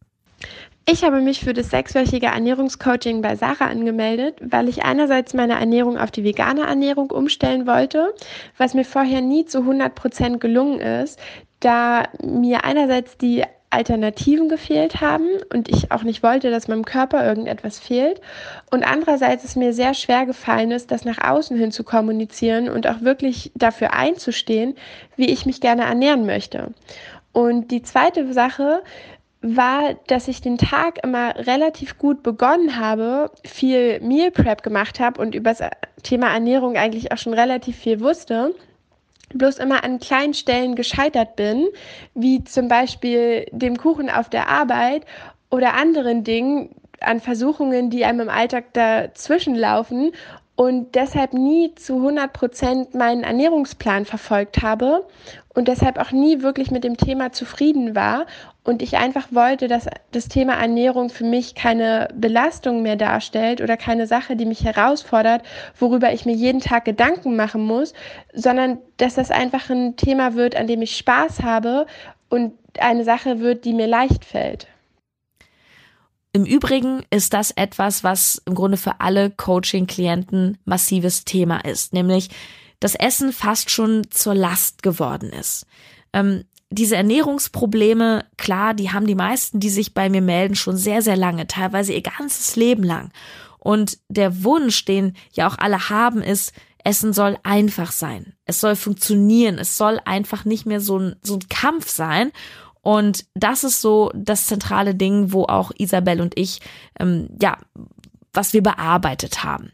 Ich 0.85 1.03
habe 1.03 1.21
mich 1.21 1.41
für 1.41 1.53
das 1.53 1.69
sechswöchige 1.69 2.27
Ernährungscoaching 2.27 3.21
bei 3.21 3.35
Sarah 3.35 3.67
angemeldet, 3.67 4.37
weil 4.41 4.67
ich 4.67 4.83
einerseits 4.83 5.35
meine 5.35 5.59
Ernährung 5.59 5.97
auf 5.97 6.09
die 6.09 6.23
vegane 6.23 6.61
Ernährung 6.61 7.11
umstellen 7.11 7.67
wollte, 7.67 8.13
was 8.57 8.73
mir 8.73 8.85
vorher 8.85 9.21
nie 9.21 9.45
zu 9.45 9.59
100 9.59 9.93
Prozent 9.93 10.41
gelungen 10.41 10.79
ist, 10.79 11.19
da 11.59 12.05
mir 12.23 12.63
einerseits 12.63 13.17
die 13.17 13.43
Alternativen 13.71 14.49
gefehlt 14.49 14.99
haben 14.99 15.27
und 15.53 15.69
ich 15.69 15.91
auch 15.91 16.01
nicht 16.03 16.23
wollte, 16.23 16.49
dass 16.49 16.67
meinem 16.67 16.85
Körper 16.85 17.23
irgendetwas 17.23 17.79
fehlt. 17.79 18.19
Und 18.71 18.83
andererseits 18.83 19.43
es 19.43 19.55
mir 19.55 19.73
sehr 19.73 19.93
schwer 19.93 20.25
gefallen 20.25 20.71
ist, 20.71 20.89
das 20.89 21.05
nach 21.05 21.19
außen 21.23 21.55
hin 21.55 21.71
zu 21.71 21.83
kommunizieren 21.83 22.67
und 22.67 22.87
auch 22.87 23.01
wirklich 23.01 23.51
dafür 23.53 23.93
einzustehen, 23.93 24.75
wie 25.17 25.29
ich 25.29 25.45
mich 25.45 25.61
gerne 25.61 25.83
ernähren 25.83 26.25
möchte. 26.25 26.73
Und 27.31 27.69
die 27.69 27.83
zweite 27.83 28.33
Sache, 28.33 28.81
war, 29.41 29.93
dass 30.07 30.27
ich 30.27 30.41
den 30.41 30.57
Tag 30.57 31.03
immer 31.03 31.35
relativ 31.35 31.97
gut 31.97 32.23
begonnen 32.23 32.75
habe, 32.77 33.31
viel 33.45 33.99
Meal 34.01 34.31
Prep 34.31 34.63
gemacht 34.63 34.99
habe 34.99 35.21
und 35.21 35.33
über 35.33 35.53
das 35.53 35.69
Thema 36.03 36.33
Ernährung 36.33 36.75
eigentlich 36.75 37.11
auch 37.11 37.17
schon 37.17 37.33
relativ 37.33 37.77
viel 37.77 38.01
wusste, 38.01 38.53
bloß 39.33 39.59
immer 39.59 39.83
an 39.83 39.99
kleinen 39.99 40.33
Stellen 40.33 40.75
gescheitert 40.75 41.35
bin, 41.35 41.67
wie 42.15 42.43
zum 42.43 42.67
Beispiel 42.67 43.45
dem 43.51 43.77
Kuchen 43.77 44.09
auf 44.09 44.29
der 44.29 44.49
Arbeit 44.49 45.05
oder 45.49 45.73
anderen 45.75 46.23
Dingen, 46.23 46.75
an 47.01 47.21
Versuchungen, 47.21 47.89
die 47.89 48.05
einem 48.05 48.21
im 48.21 48.29
Alltag 48.29 48.73
dazwischen 48.73 49.55
laufen 49.55 50.11
und 50.59 50.93
deshalb 50.93 51.31
nie 51.31 51.73
zu 51.75 51.95
100 51.95 52.33
Prozent 52.33 52.93
meinen 52.93 53.23
Ernährungsplan 53.23 54.03
verfolgt 54.03 54.61
habe 54.61 55.07
und 55.55 55.69
deshalb 55.69 55.97
auch 55.97 56.11
nie 56.11 56.41
wirklich 56.41 56.69
mit 56.69 56.83
dem 56.83 56.97
Thema 56.97 57.31
zufrieden 57.31 57.95
war 57.95 58.25
und 58.65 58.81
ich 58.81 58.97
einfach 58.97 59.29
wollte, 59.31 59.69
dass 59.69 59.87
das 60.11 60.27
Thema 60.27 60.55
Ernährung 60.55 61.09
für 61.11 61.23
mich 61.23 61.55
keine 61.55 62.09
Belastung 62.13 62.81
mehr 62.81 62.97
darstellt 62.97 63.61
oder 63.61 63.77
keine 63.77 64.05
Sache, 64.05 64.35
die 64.35 64.45
mich 64.45 64.65
herausfordert, 64.65 65.43
worüber 65.79 66.11
ich 66.11 66.25
mir 66.25 66.35
jeden 66.35 66.59
Tag 66.59 66.83
Gedanken 66.83 67.37
machen 67.37 67.65
muss, 67.65 67.93
sondern 68.33 68.79
dass 68.97 69.15
das 69.15 69.31
einfach 69.31 69.69
ein 69.69 69.95
Thema 69.95 70.33
wird, 70.33 70.57
an 70.57 70.67
dem 70.67 70.81
ich 70.81 70.97
Spaß 70.97 71.41
habe 71.41 71.85
und 72.27 72.51
eine 72.77 73.05
Sache 73.05 73.39
wird, 73.39 73.63
die 73.63 73.73
mir 73.73 73.87
leicht 73.87 74.25
fällt. 74.25 74.67
Im 76.31 76.45
Übrigen 76.45 77.03
ist 77.09 77.33
das 77.33 77.51
etwas, 77.51 78.03
was 78.03 78.41
im 78.45 78.53
Grunde 78.53 78.77
für 78.77 78.99
alle 79.01 79.31
Coaching-Klienten 79.31 80.57
massives 80.65 81.25
Thema 81.25 81.59
ist, 81.65 81.93
nämlich 81.93 82.29
das 82.79 82.95
Essen 82.95 83.33
fast 83.33 83.71
schon 83.71 84.09
zur 84.11 84.35
Last 84.35 84.83
geworden 84.83 85.31
ist. 85.31 85.65
Ähm, 86.13 86.45
diese 86.69 86.95
Ernährungsprobleme, 86.95 88.25
klar, 88.37 88.75
die 88.75 88.91
haben 88.91 89.07
die 89.07 89.15
meisten, 89.15 89.59
die 89.59 89.71
sich 89.71 89.95
bei 89.95 90.09
mir 90.09 90.21
melden, 90.21 90.55
schon 90.55 90.77
sehr, 90.77 91.01
sehr 91.01 91.17
lange, 91.17 91.47
teilweise 91.47 91.93
ihr 91.93 92.03
ganzes 92.03 92.55
Leben 92.55 92.83
lang. 92.83 93.11
Und 93.57 93.97
der 94.07 94.43
Wunsch, 94.43 94.85
den 94.85 95.15
ja 95.33 95.47
auch 95.47 95.57
alle 95.57 95.89
haben, 95.89 96.21
ist, 96.21 96.53
Essen 96.83 97.11
soll 97.11 97.37
einfach 97.43 97.91
sein. 97.91 98.33
Es 98.45 98.61
soll 98.61 98.75
funktionieren. 98.75 99.57
Es 99.57 99.77
soll 99.77 99.99
einfach 100.05 100.45
nicht 100.45 100.65
mehr 100.65 100.79
so 100.79 100.97
ein, 100.97 101.15
so 101.21 101.35
ein 101.35 101.49
Kampf 101.49 101.89
sein. 101.89 102.31
Und 102.81 103.25
das 103.33 103.63
ist 103.63 103.81
so 103.81 104.11
das 104.13 104.47
zentrale 104.47 104.95
Ding, 104.95 105.33
wo 105.33 105.43
auch 105.43 105.71
Isabel 105.77 106.21
und 106.21 106.37
ich, 106.37 106.59
ähm, 106.99 107.29
ja, 107.41 107.57
was 108.33 108.53
wir 108.53 108.63
bearbeitet 108.63 109.43
haben. 109.43 109.71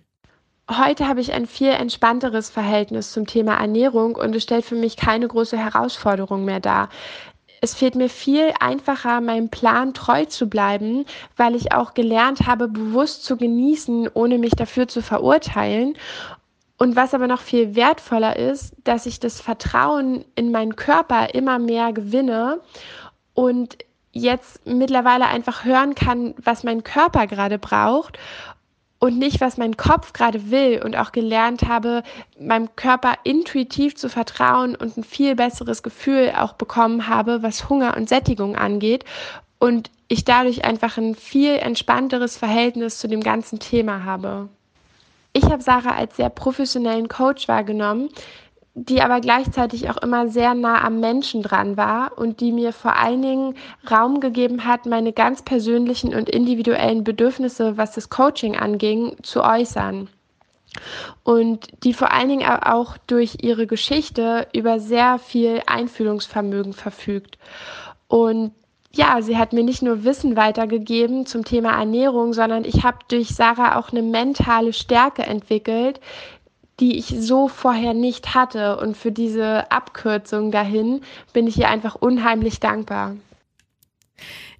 Heute 0.69 1.07
habe 1.07 1.21
ich 1.21 1.31
ein 1.31 1.45
viel 1.45 1.69
entspannteres 1.69 2.49
Verhältnis 2.49 3.11
zum 3.11 3.27
Thema 3.27 3.53
Ernährung 3.55 4.15
und 4.15 4.35
es 4.35 4.41
stellt 4.41 4.65
für 4.65 4.75
mich 4.75 4.97
keine 4.97 5.27
große 5.27 5.57
Herausforderung 5.57 6.43
mehr 6.43 6.59
dar. 6.59 6.89
Es 7.61 7.75
fehlt 7.75 7.95
mir 7.95 8.09
viel 8.09 8.51
einfacher, 8.59 9.21
meinem 9.21 9.49
Plan 9.49 9.93
treu 9.93 10.25
zu 10.25 10.47
bleiben, 10.47 11.05
weil 11.37 11.55
ich 11.55 11.71
auch 11.71 11.93
gelernt 11.93 12.47
habe, 12.47 12.67
bewusst 12.67 13.25
zu 13.25 13.37
genießen, 13.37 14.09
ohne 14.13 14.39
mich 14.39 14.51
dafür 14.51 14.87
zu 14.87 15.01
verurteilen. 15.01 15.95
Und 16.77 16.95
was 16.95 17.13
aber 17.13 17.27
noch 17.27 17.41
viel 17.41 17.75
wertvoller 17.75 18.35
ist, 18.35 18.75
dass 18.83 19.05
ich 19.05 19.19
das 19.19 19.39
Vertrauen 19.39 20.25
in 20.35 20.51
meinen 20.51 20.75
Körper 20.75 21.33
immer 21.33 21.57
mehr 21.57 21.93
gewinne 21.93 22.59
und 23.33 23.77
jetzt 24.11 24.65
mittlerweile 24.65 25.27
einfach 25.27 25.63
hören 25.63 25.95
kann, 25.95 26.33
was 26.37 26.63
mein 26.63 26.83
Körper 26.83 27.27
gerade 27.27 27.59
braucht 27.59 28.17
und 28.99 29.17
nicht, 29.17 29.41
was 29.41 29.57
mein 29.57 29.77
Kopf 29.77 30.13
gerade 30.13 30.51
will 30.51 30.81
und 30.83 30.97
auch 30.97 31.11
gelernt 31.11 31.63
habe, 31.63 32.03
meinem 32.39 32.75
Körper 32.75 33.15
intuitiv 33.23 33.95
zu 33.95 34.09
vertrauen 34.09 34.75
und 34.75 34.97
ein 34.97 35.03
viel 35.03 35.35
besseres 35.35 35.83
Gefühl 35.83 36.33
auch 36.37 36.53
bekommen 36.53 37.07
habe, 37.07 37.43
was 37.43 37.69
Hunger 37.69 37.95
und 37.95 38.09
Sättigung 38.09 38.55
angeht 38.55 39.05
und 39.59 39.91
ich 40.07 40.23
dadurch 40.23 40.65
einfach 40.65 40.97
ein 40.97 41.15
viel 41.15 41.55
entspannteres 41.55 42.37
Verhältnis 42.37 42.99
zu 42.99 43.07
dem 43.07 43.21
ganzen 43.21 43.59
Thema 43.59 44.03
habe. 44.03 44.49
Ich 45.37 45.43
habe 45.43 45.61
Sarah 45.61 45.97
als 45.97 46.15
sehr 46.15 46.29
professionellen 46.29 47.09
Coach 47.09 47.49
wahrgenommen, 47.49 48.07
die 48.73 49.01
aber 49.01 49.19
gleichzeitig 49.19 49.89
auch 49.89 49.97
immer 49.97 50.29
sehr 50.29 50.53
nah 50.53 50.81
am 50.81 51.01
Menschen 51.01 51.43
dran 51.43 51.75
war 51.75 52.17
und 52.17 52.39
die 52.39 52.53
mir 52.53 52.71
vor 52.71 52.95
allen 52.95 53.21
Dingen 53.21 53.55
Raum 53.91 54.21
gegeben 54.21 54.63
hat, 54.63 54.85
meine 54.85 55.11
ganz 55.11 55.41
persönlichen 55.41 56.15
und 56.15 56.29
individuellen 56.29 57.03
Bedürfnisse, 57.03 57.75
was 57.75 57.91
das 57.91 58.09
Coaching 58.09 58.55
anging, 58.55 59.17
zu 59.23 59.43
äußern. 59.43 60.07
Und 61.23 61.67
die 61.83 61.93
vor 61.93 62.13
allen 62.13 62.29
Dingen 62.29 62.47
auch 62.47 62.97
durch 63.05 63.39
ihre 63.41 63.67
Geschichte 63.67 64.47
über 64.53 64.79
sehr 64.79 65.19
viel 65.19 65.61
Einfühlungsvermögen 65.67 66.71
verfügt. 66.71 67.37
Und 68.07 68.53
ja, 68.95 69.21
sie 69.21 69.37
hat 69.37 69.53
mir 69.53 69.63
nicht 69.63 69.81
nur 69.81 70.03
Wissen 70.03 70.35
weitergegeben 70.35 71.25
zum 71.25 71.43
Thema 71.43 71.77
Ernährung, 71.77 72.33
sondern 72.33 72.63
ich 72.63 72.83
habe 72.83 72.99
durch 73.09 73.29
Sarah 73.29 73.77
auch 73.77 73.91
eine 73.91 74.01
mentale 74.01 74.73
Stärke 74.73 75.23
entwickelt, 75.23 75.99
die 76.79 76.97
ich 76.97 77.07
so 77.19 77.47
vorher 77.47 77.93
nicht 77.93 78.35
hatte. 78.35 78.77
Und 78.77 78.95
für 78.95 79.11
diese 79.11 79.69
Abkürzung 79.71 80.51
dahin 80.51 81.01
bin 81.33 81.47
ich 81.47 81.57
ihr 81.57 81.69
einfach 81.69 81.95
unheimlich 81.95 82.59
dankbar. 82.59 83.15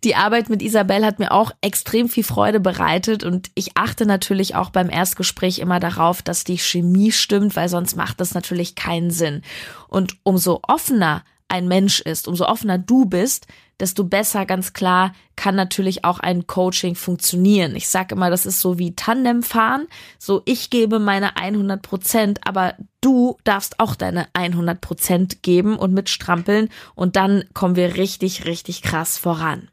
Die 0.04 0.16
Arbeit 0.16 0.50
mit 0.50 0.62
Isabel 0.62 1.06
hat 1.06 1.18
mir 1.18 1.32
auch 1.32 1.52
extrem 1.62 2.10
viel 2.10 2.24
Freude 2.24 2.60
bereitet 2.60 3.24
und 3.24 3.50
ich 3.56 3.76
achte 3.76 4.06
natürlich 4.06 4.54
auch 4.54 4.70
beim 4.70 4.90
Erstgespräch 4.90 5.60
immer 5.60 5.80
darauf, 5.80 6.22
dass 6.22 6.44
die 6.44 6.60
Chemie 6.60 7.12
stimmt, 7.12 7.56
weil 7.56 7.70
sonst 7.70 7.96
macht 7.96 8.20
das 8.20 8.34
natürlich 8.34 8.76
keinen 8.76 9.10
Sinn. 9.10 9.42
Und 9.88 10.18
umso 10.24 10.60
offener 10.68 11.24
ein 11.48 11.68
Mensch 11.68 12.02
ist, 12.02 12.28
umso 12.28 12.46
offener 12.46 12.78
du 12.78 13.06
bist, 13.06 13.48
desto 13.80 14.04
besser, 14.06 14.46
ganz 14.46 14.74
klar, 14.74 15.14
kann 15.36 15.56
natürlich 15.56 16.06
auch 16.06 16.20
ein 16.20 16.48
Coaching 16.48 16.96
funktionieren. 16.96 17.76
Ich 17.76 17.90
sage 17.90 18.16
immer, 18.16 18.30
das 18.30 18.46
ist 18.46 18.60
so 18.60 18.80
wie 18.80 18.96
Tandemfahren. 18.96 19.88
So, 20.18 20.42
ich 20.46 20.70
gebe 20.70 21.00
meine 21.00 21.36
100 21.38 21.82
Prozent, 21.82 22.40
aber 22.46 22.76
du 23.02 23.38
darfst 23.44 23.80
auch 23.80 23.96
deine 23.96 24.28
100 24.34 24.80
Prozent 24.80 25.44
geben 25.44 25.78
und 25.78 25.94
mitstrampeln 25.94 26.70
und 26.96 27.16
dann 27.16 27.44
kommen 27.54 27.76
wir 27.76 27.96
richtig, 27.96 28.46
richtig 28.46 28.82
krass 28.82 29.18
voran. 29.18 29.70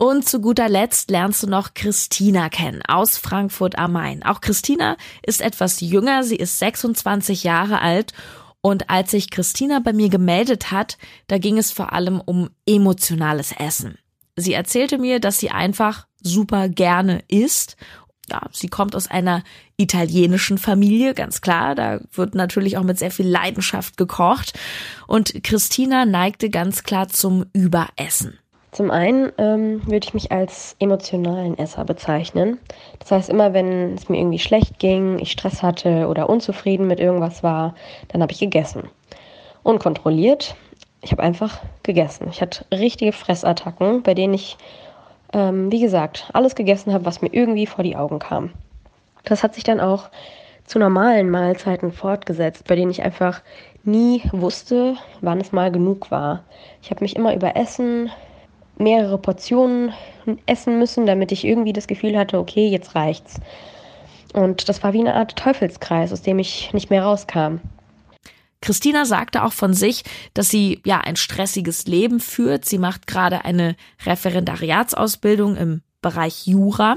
Und 0.00 0.28
zu 0.28 0.40
guter 0.40 0.68
Letzt 0.68 1.10
lernst 1.10 1.42
du 1.42 1.48
noch 1.48 1.74
Christina 1.74 2.48
kennen 2.48 2.82
aus 2.86 3.18
Frankfurt 3.18 3.78
am 3.78 3.92
Main. 3.92 4.22
Auch 4.22 4.40
Christina 4.40 4.96
ist 5.26 5.40
etwas 5.40 5.80
jünger, 5.80 6.22
sie 6.22 6.36
ist 6.36 6.60
26 6.60 7.42
Jahre 7.42 7.80
alt 7.80 8.12
und 8.60 8.90
als 8.90 9.10
sich 9.12 9.30
Christina 9.30 9.80
bei 9.80 9.92
mir 9.92 10.08
gemeldet 10.08 10.70
hat, 10.70 10.98
da 11.26 11.38
ging 11.38 11.58
es 11.58 11.70
vor 11.70 11.92
allem 11.92 12.20
um 12.20 12.50
emotionales 12.66 13.52
Essen. 13.52 13.98
Sie 14.36 14.52
erzählte 14.52 14.98
mir, 14.98 15.20
dass 15.20 15.38
sie 15.38 15.50
einfach 15.50 16.06
super 16.22 16.68
gerne 16.68 17.22
isst. 17.28 17.76
Ja, 18.30 18.42
sie 18.52 18.68
kommt 18.68 18.94
aus 18.94 19.08
einer 19.08 19.42
italienischen 19.76 20.58
Familie, 20.58 21.14
ganz 21.14 21.40
klar. 21.40 21.74
Da 21.74 22.00
wird 22.12 22.34
natürlich 22.34 22.76
auch 22.76 22.82
mit 22.82 22.98
sehr 22.98 23.10
viel 23.10 23.26
Leidenschaft 23.26 23.96
gekocht. 23.96 24.58
Und 25.06 25.42
Christina 25.42 26.04
neigte 26.04 26.50
ganz 26.50 26.82
klar 26.82 27.08
zum 27.08 27.46
Überessen. 27.52 28.38
Zum 28.70 28.90
einen 28.90 29.32
ähm, 29.38 29.82
würde 29.86 30.04
ich 30.04 30.14
mich 30.14 30.30
als 30.30 30.76
emotionalen 30.78 31.58
Esser 31.58 31.84
bezeichnen. 31.84 32.58
Das 32.98 33.10
heißt, 33.10 33.30
immer 33.30 33.54
wenn 33.54 33.94
es 33.94 34.08
mir 34.08 34.18
irgendwie 34.18 34.38
schlecht 34.38 34.78
ging, 34.78 35.18
ich 35.18 35.32
Stress 35.32 35.62
hatte 35.62 36.06
oder 36.06 36.28
unzufrieden 36.28 36.86
mit 36.86 37.00
irgendwas 37.00 37.42
war, 37.42 37.74
dann 38.08 38.22
habe 38.22 38.32
ich 38.32 38.40
gegessen. 38.40 38.84
Unkontrolliert. 39.62 40.54
Ich 41.00 41.12
habe 41.12 41.22
einfach 41.22 41.60
gegessen. 41.82 42.28
Ich 42.30 42.42
hatte 42.42 42.66
richtige 42.70 43.12
Fressattacken, 43.12 44.02
bei 44.02 44.14
denen 44.14 44.34
ich, 44.34 44.58
ähm, 45.32 45.72
wie 45.72 45.80
gesagt, 45.80 46.28
alles 46.34 46.54
gegessen 46.54 46.92
habe, 46.92 47.06
was 47.06 47.22
mir 47.22 47.32
irgendwie 47.32 47.66
vor 47.66 47.84
die 47.84 47.96
Augen 47.96 48.18
kam. 48.18 48.50
Das 49.24 49.42
hat 49.42 49.54
sich 49.54 49.64
dann 49.64 49.80
auch 49.80 50.10
zu 50.64 50.78
normalen 50.78 51.30
Mahlzeiten 51.30 51.92
fortgesetzt, 51.92 52.64
bei 52.66 52.76
denen 52.76 52.90
ich 52.90 53.02
einfach 53.02 53.40
nie 53.84 54.22
wusste, 54.32 54.96
wann 55.22 55.40
es 55.40 55.52
mal 55.52 55.72
genug 55.72 56.10
war. 56.10 56.44
Ich 56.82 56.90
habe 56.90 57.02
mich 57.02 57.16
immer 57.16 57.34
überessen, 57.34 58.10
mehrere 58.78 59.18
Portionen 59.18 59.92
essen 60.46 60.78
müssen, 60.78 61.06
damit 61.06 61.32
ich 61.32 61.44
irgendwie 61.44 61.72
das 61.72 61.86
Gefühl 61.86 62.16
hatte, 62.16 62.38
okay, 62.38 62.68
jetzt 62.68 62.94
reicht's. 62.94 63.40
Und 64.34 64.68
das 64.68 64.82
war 64.82 64.92
wie 64.92 65.00
eine 65.00 65.14
Art 65.14 65.36
Teufelskreis, 65.36 66.12
aus 66.12 66.22
dem 66.22 66.38
ich 66.38 66.72
nicht 66.72 66.90
mehr 66.90 67.02
rauskam. 67.02 67.56
Christina 68.60 69.04
sagte 69.04 69.44
auch 69.44 69.52
von 69.52 69.72
sich, 69.72 70.02
dass 70.34 70.48
sie 70.48 70.82
ja 70.84 70.98
ein 70.98 71.16
stressiges 71.16 71.86
Leben 71.86 72.20
führt. 72.20 72.64
Sie 72.64 72.78
macht 72.78 73.06
gerade 73.06 73.44
eine 73.44 73.76
Referendariatsausbildung 74.04 75.56
im 75.56 75.82
Bereich 76.02 76.46
Jura 76.46 76.96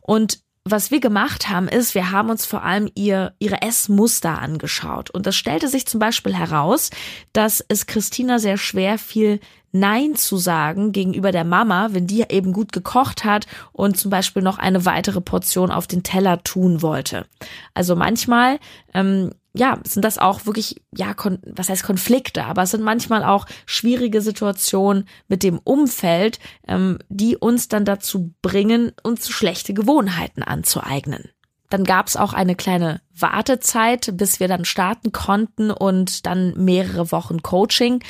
und 0.00 0.40
was 0.64 0.90
wir 0.90 1.00
gemacht 1.00 1.48
haben, 1.48 1.68
ist, 1.68 1.94
wir 1.94 2.10
haben 2.10 2.28
uns 2.28 2.44
vor 2.44 2.62
allem 2.62 2.90
ihr, 2.94 3.34
ihre 3.38 3.62
Essmuster 3.62 4.38
angeschaut. 4.38 5.10
Und 5.10 5.26
das 5.26 5.34
stellte 5.34 5.68
sich 5.68 5.86
zum 5.86 6.00
Beispiel 6.00 6.34
heraus, 6.34 6.90
dass 7.32 7.64
es 7.68 7.86
Christina 7.86 8.38
sehr 8.38 8.58
schwer 8.58 8.98
fiel, 8.98 9.40
Nein 9.72 10.16
zu 10.16 10.36
sagen 10.36 10.92
gegenüber 10.92 11.32
der 11.32 11.44
Mama, 11.44 11.88
wenn 11.92 12.06
die 12.06 12.24
eben 12.28 12.52
gut 12.52 12.72
gekocht 12.72 13.24
hat 13.24 13.46
und 13.72 13.96
zum 13.96 14.10
Beispiel 14.10 14.42
noch 14.42 14.58
eine 14.58 14.84
weitere 14.84 15.20
Portion 15.20 15.70
auf 15.70 15.86
den 15.86 16.02
Teller 16.02 16.42
tun 16.42 16.82
wollte. 16.82 17.26
Also 17.74 17.96
manchmal, 17.96 18.58
ähm, 18.94 19.30
ja, 19.52 19.78
sind 19.84 20.04
das 20.04 20.18
auch 20.18 20.46
wirklich, 20.46 20.82
ja, 20.96 21.14
was 21.44 21.68
heißt 21.68 21.82
Konflikte, 21.82 22.44
aber 22.44 22.62
es 22.62 22.70
sind 22.70 22.84
manchmal 22.84 23.24
auch 23.24 23.46
schwierige 23.66 24.22
Situationen 24.22 25.08
mit 25.28 25.42
dem 25.42 25.58
Umfeld, 25.58 26.38
ähm, 26.68 26.98
die 27.08 27.36
uns 27.36 27.68
dann 27.68 27.84
dazu 27.84 28.32
bringen, 28.42 28.92
uns 29.02 29.28
schlechte 29.28 29.74
Gewohnheiten 29.74 30.42
anzueignen. 30.42 31.30
Dann 31.70 31.84
gab 31.84 32.08
es 32.08 32.16
auch 32.16 32.32
eine 32.32 32.56
kleine 32.56 33.00
Wartezeit, 33.16 34.10
bis 34.16 34.40
wir 34.40 34.48
dann 34.48 34.64
starten 34.64 35.12
konnten 35.12 35.70
und 35.70 36.26
dann 36.26 36.52
mehrere 36.56 37.12
Wochen 37.12 37.42
Coaching. 37.42 38.02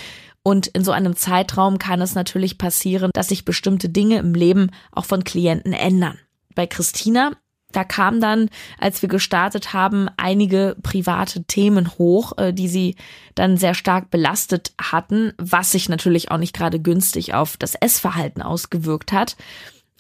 Und 0.42 0.68
in 0.68 0.84
so 0.84 0.92
einem 0.92 1.16
Zeitraum 1.16 1.78
kann 1.78 2.00
es 2.00 2.14
natürlich 2.14 2.56
passieren, 2.56 3.10
dass 3.12 3.28
sich 3.28 3.44
bestimmte 3.44 3.88
Dinge 3.88 4.18
im 4.18 4.34
Leben 4.34 4.70
auch 4.92 5.04
von 5.04 5.24
Klienten 5.24 5.72
ändern. 5.72 6.18
Bei 6.54 6.66
Christina 6.66 7.32
Da 7.72 7.84
kam 7.84 8.20
dann, 8.20 8.48
als 8.78 9.00
wir 9.02 9.08
gestartet 9.08 9.72
haben, 9.72 10.08
einige 10.16 10.76
private 10.82 11.44
Themen 11.44 11.98
hoch, 11.98 12.36
äh, 12.36 12.52
die 12.52 12.68
sie 12.68 12.96
dann 13.34 13.56
sehr 13.56 13.74
stark 13.74 14.10
belastet 14.10 14.72
hatten, 14.80 15.32
was 15.38 15.70
sich 15.70 15.88
natürlich 15.88 16.30
auch 16.30 16.38
nicht 16.38 16.54
gerade 16.54 16.80
günstig 16.80 17.34
auf 17.34 17.56
das 17.56 17.76
Essverhalten 17.76 18.42
ausgewirkt 18.42 19.12
hat. 19.12 19.36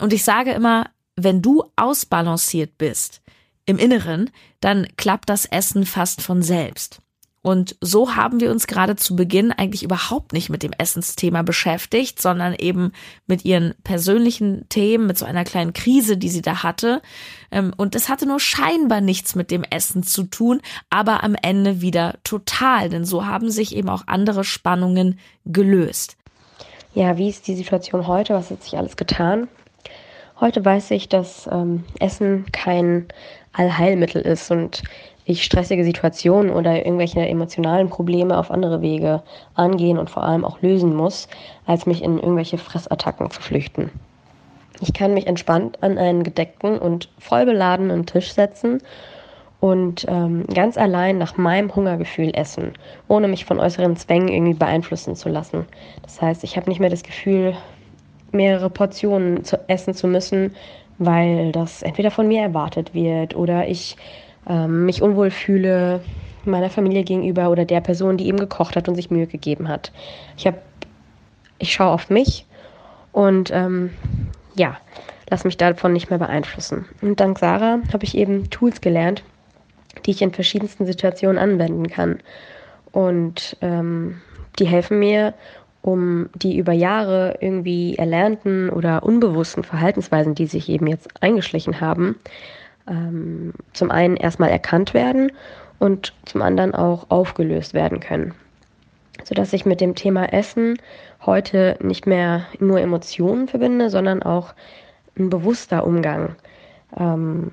Und 0.00 0.12
ich 0.12 0.24
sage 0.24 0.52
immer, 0.52 0.86
wenn 1.16 1.42
du 1.42 1.64
ausbalanciert 1.76 2.76
bist 2.78 3.22
im 3.66 3.78
Inneren, 3.78 4.30
dann 4.60 4.88
klappt 4.96 5.28
das 5.28 5.44
Essen 5.44 5.86
fast 5.86 6.22
von 6.22 6.42
selbst. 6.42 7.00
Und 7.42 7.76
so 7.80 8.16
haben 8.16 8.40
wir 8.40 8.50
uns 8.50 8.66
gerade 8.66 8.96
zu 8.96 9.16
Beginn 9.16 9.50
eigentlich 9.50 9.82
überhaupt 9.82 10.34
nicht 10.34 10.50
mit 10.50 10.62
dem 10.62 10.72
Essensthema 10.76 11.40
beschäftigt, 11.42 12.20
sondern 12.20 12.54
eben 12.54 12.92
mit 13.26 13.46
ihren 13.46 13.74
persönlichen 13.82 14.68
Themen, 14.68 15.06
mit 15.06 15.16
so 15.16 15.24
einer 15.24 15.44
kleinen 15.44 15.72
Krise, 15.72 16.18
die 16.18 16.28
sie 16.28 16.42
da 16.42 16.62
hatte. 16.62 17.00
Ähm, 17.50 17.72
und 17.78 17.94
es 17.94 18.10
hatte 18.10 18.26
nur 18.26 18.40
scheinbar 18.40 19.00
nichts 19.00 19.34
mit 19.34 19.50
dem 19.50 19.64
Essen 19.64 20.02
zu 20.02 20.24
tun, 20.24 20.60
aber 20.90 21.24
am 21.24 21.34
Ende 21.40 21.80
wieder 21.80 22.18
total, 22.24 22.90
denn 22.90 23.06
so 23.06 23.24
haben 23.24 23.50
sich 23.50 23.74
eben 23.74 23.88
auch 23.88 24.02
andere 24.06 24.44
Spannungen 24.44 25.18
gelöst. 25.46 26.18
Ja, 26.92 27.16
wie 27.16 27.30
ist 27.30 27.46
die 27.46 27.56
Situation 27.56 28.06
heute? 28.06 28.34
Was 28.34 28.50
hat 28.50 28.62
sich 28.62 28.76
alles 28.76 28.96
getan? 28.96 29.48
Heute 30.40 30.64
weiß 30.64 30.90
ich, 30.90 31.08
dass 31.08 31.48
ähm, 31.50 31.84
Essen 32.00 32.46
kein 32.52 33.08
Allheilmittel 33.52 34.22
ist 34.22 34.50
und 34.50 34.82
ich 35.24 35.44
stressige 35.44 35.84
Situationen 35.84 36.50
oder 36.50 36.84
irgendwelche 36.84 37.26
emotionalen 37.26 37.88
Probleme 37.88 38.38
auf 38.38 38.50
andere 38.50 38.80
Wege 38.80 39.22
angehen 39.54 39.98
und 39.98 40.10
vor 40.10 40.24
allem 40.24 40.44
auch 40.44 40.60
lösen 40.62 40.94
muss, 40.94 41.28
als 41.66 41.86
mich 41.86 42.02
in 42.02 42.18
irgendwelche 42.18 42.58
Fressattacken 42.58 43.30
zu 43.30 43.40
flüchten. 43.40 43.90
Ich 44.80 44.94
kann 44.94 45.14
mich 45.14 45.26
entspannt 45.26 45.82
an 45.82 45.98
einen 45.98 46.22
gedeckten 46.22 46.78
und 46.78 47.10
voll 47.18 47.44
beladenen 47.44 48.06
Tisch 48.06 48.32
setzen 48.32 48.80
und 49.60 50.06
ähm, 50.08 50.46
ganz 50.46 50.78
allein 50.78 51.18
nach 51.18 51.36
meinem 51.36 51.74
Hungergefühl 51.74 52.32
essen, 52.34 52.72
ohne 53.06 53.28
mich 53.28 53.44
von 53.44 53.60
äußeren 53.60 53.96
Zwängen 53.96 54.28
irgendwie 54.28 54.54
beeinflussen 54.54 55.16
zu 55.16 55.28
lassen. 55.28 55.66
Das 56.02 56.20
heißt, 56.22 56.44
ich 56.44 56.56
habe 56.56 56.70
nicht 56.70 56.80
mehr 56.80 56.88
das 56.88 57.02
Gefühl, 57.02 57.54
mehrere 58.32 58.70
Portionen 58.70 59.44
zu 59.44 59.58
essen 59.68 59.92
zu 59.92 60.06
müssen, 60.06 60.54
weil 60.98 61.52
das 61.52 61.82
entweder 61.82 62.10
von 62.10 62.28
mir 62.28 62.42
erwartet 62.42 62.94
wird 62.94 63.36
oder 63.36 63.68
ich 63.68 63.96
ähm, 64.48 64.86
mich 64.86 65.02
unwohl 65.02 65.30
fühle 65.30 66.00
meiner 66.44 66.70
Familie 66.70 67.04
gegenüber 67.04 67.50
oder 67.50 67.64
der 67.64 67.80
Person, 67.80 68.16
die 68.16 68.26
eben 68.26 68.38
gekocht 68.38 68.76
hat 68.76 68.88
und 68.88 68.94
sich 68.94 69.10
Mühe 69.10 69.26
gegeben 69.26 69.68
hat. 69.68 69.92
Ich 70.36 70.46
habe, 70.46 70.58
ich 71.58 71.72
schaue 71.72 71.90
auf 71.90 72.10
mich 72.10 72.46
und 73.12 73.50
ähm, 73.52 73.90
ja, 74.54 74.78
lass 75.28 75.44
mich 75.44 75.56
davon 75.56 75.92
nicht 75.92 76.10
mehr 76.10 76.18
beeinflussen. 76.18 76.86
Und 77.02 77.20
dank 77.20 77.38
Sarah 77.38 77.80
habe 77.92 78.04
ich 78.04 78.16
eben 78.16 78.50
Tools 78.50 78.80
gelernt, 78.80 79.22
die 80.06 80.12
ich 80.12 80.22
in 80.22 80.32
verschiedensten 80.32 80.86
Situationen 80.86 81.38
anwenden 81.38 81.88
kann. 81.88 82.20
Und 82.92 83.56
ähm, 83.60 84.20
die 84.58 84.66
helfen 84.66 84.98
mir, 84.98 85.34
um 85.82 86.28
die 86.34 86.58
über 86.58 86.72
Jahre 86.72 87.38
irgendwie 87.40 87.96
erlernten 87.96 88.68
oder 88.68 89.02
unbewussten 89.02 89.64
Verhaltensweisen, 89.64 90.34
die 90.34 90.46
sich 90.46 90.68
eben 90.68 90.86
jetzt 90.86 91.08
eingeschlichen 91.22 91.80
haben, 91.80 92.16
ähm, 92.88 93.52
zum 93.72 93.90
einen 93.90 94.16
erstmal 94.16 94.50
erkannt 94.50 94.94
werden 94.94 95.32
und 95.78 96.12
zum 96.24 96.42
anderen 96.42 96.74
auch 96.74 97.10
aufgelöst 97.10 97.74
werden 97.74 98.00
können. 98.00 98.34
Sodass 99.24 99.52
ich 99.52 99.66
mit 99.66 99.80
dem 99.80 99.94
Thema 99.94 100.32
Essen 100.32 100.78
heute 101.24 101.76
nicht 101.80 102.06
mehr 102.06 102.46
nur 102.58 102.80
Emotionen 102.80 103.48
verbinde, 103.48 103.90
sondern 103.90 104.22
auch 104.22 104.54
ein 105.18 105.30
bewusster 105.30 105.84
Umgang. 105.86 106.36
Ähm, 106.96 107.52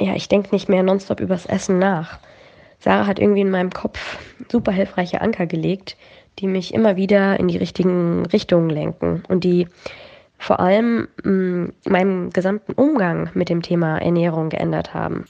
ja, 0.00 0.14
ich 0.14 0.28
denke 0.28 0.50
nicht 0.52 0.68
mehr 0.68 0.82
nonstop 0.82 1.20
übers 1.20 1.46
Essen 1.46 1.78
nach. 1.78 2.18
Sarah 2.78 3.06
hat 3.06 3.18
irgendwie 3.18 3.42
in 3.42 3.50
meinem 3.50 3.70
Kopf 3.70 4.18
super 4.50 4.72
hilfreiche 4.72 5.20
Anker 5.20 5.46
gelegt, 5.46 5.96
die 6.38 6.46
mich 6.46 6.72
immer 6.72 6.96
wieder 6.96 7.38
in 7.38 7.48
die 7.48 7.58
richtigen 7.58 8.24
Richtungen 8.26 8.70
lenken 8.70 9.22
und 9.28 9.44
die 9.44 9.68
vor 10.40 10.58
allem 10.58 11.06
mh, 11.22 11.30
mm, 11.30 11.72
meinem 11.84 12.30
gesamten 12.30 12.72
Umgang 12.72 13.30
mit 13.34 13.50
dem 13.50 13.62
Thema 13.62 13.98
Ernährung 13.98 14.48
geändert 14.48 14.94
haben. 14.94 15.26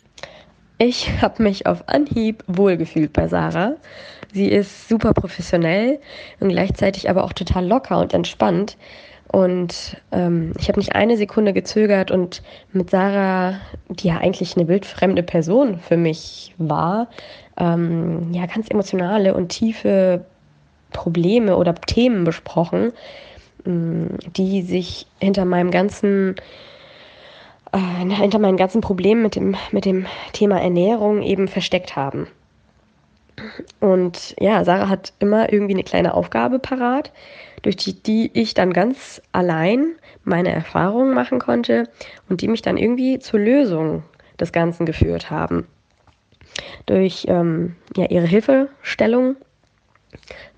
Ich 0.78 1.10
habe 1.20 1.42
mich 1.42 1.66
auf 1.66 1.88
Anhieb 1.88 2.42
wohlgefühlt 2.46 3.12
bei 3.12 3.28
Sarah. 3.28 3.74
Sie 4.32 4.48
ist 4.48 4.88
super 4.88 5.12
professionell 5.12 5.98
und 6.38 6.48
gleichzeitig 6.50 7.10
aber 7.10 7.24
auch 7.24 7.32
total 7.32 7.66
locker 7.66 7.98
und 7.98 8.14
entspannt. 8.14 8.78
Und 9.32 9.96
ähm, 10.12 10.52
ich 10.58 10.68
habe 10.68 10.78
nicht 10.78 10.94
eine 10.94 11.16
Sekunde 11.16 11.52
gezögert 11.52 12.10
und 12.10 12.42
mit 12.72 12.90
Sarah, 12.90 13.60
die 13.88 14.08
ja 14.08 14.18
eigentlich 14.18 14.56
eine 14.56 14.68
wildfremde 14.68 15.22
Person 15.22 15.78
für 15.78 15.96
mich 15.96 16.54
war, 16.58 17.08
ähm, 17.56 18.32
ja, 18.32 18.46
ganz 18.46 18.68
emotionale 18.70 19.34
und 19.34 19.48
tiefe 19.48 20.24
Probleme 20.92 21.56
oder 21.56 21.74
Themen 21.74 22.24
besprochen, 22.24 22.92
die 23.64 24.62
sich 24.62 25.06
hinter 25.18 25.44
meinem 25.44 25.70
ganzen 25.70 26.36
äh, 27.72 27.78
hinter 27.78 28.38
meinen 28.38 28.56
ganzen 28.56 28.80
Problemen 28.80 29.22
mit 29.22 29.36
dem, 29.36 29.56
mit 29.70 29.84
dem 29.84 30.06
Thema 30.32 30.60
Ernährung 30.60 31.22
eben 31.22 31.48
versteckt 31.48 31.96
haben. 31.96 32.26
Und 33.78 34.34
ja, 34.38 34.64
Sarah 34.64 34.88
hat 34.88 35.12
immer 35.18 35.52
irgendwie 35.52 35.74
eine 35.74 35.84
kleine 35.84 36.14
Aufgabe 36.14 36.58
parat, 36.58 37.12
durch 37.62 37.76
die, 37.76 37.94
die 37.94 38.30
ich 38.34 38.54
dann 38.54 38.72
ganz 38.72 39.22
allein 39.32 39.94
meine 40.24 40.52
Erfahrungen 40.52 41.14
machen 41.14 41.38
konnte 41.38 41.88
und 42.28 42.40
die 42.40 42.48
mich 42.48 42.62
dann 42.62 42.76
irgendwie 42.76 43.18
zur 43.18 43.40
Lösung 43.40 44.02
des 44.38 44.52
Ganzen 44.52 44.84
geführt 44.86 45.30
haben. 45.30 45.66
Durch 46.86 47.26
ähm, 47.28 47.76
ja, 47.96 48.06
ihre 48.06 48.26
Hilfestellung 48.26 49.36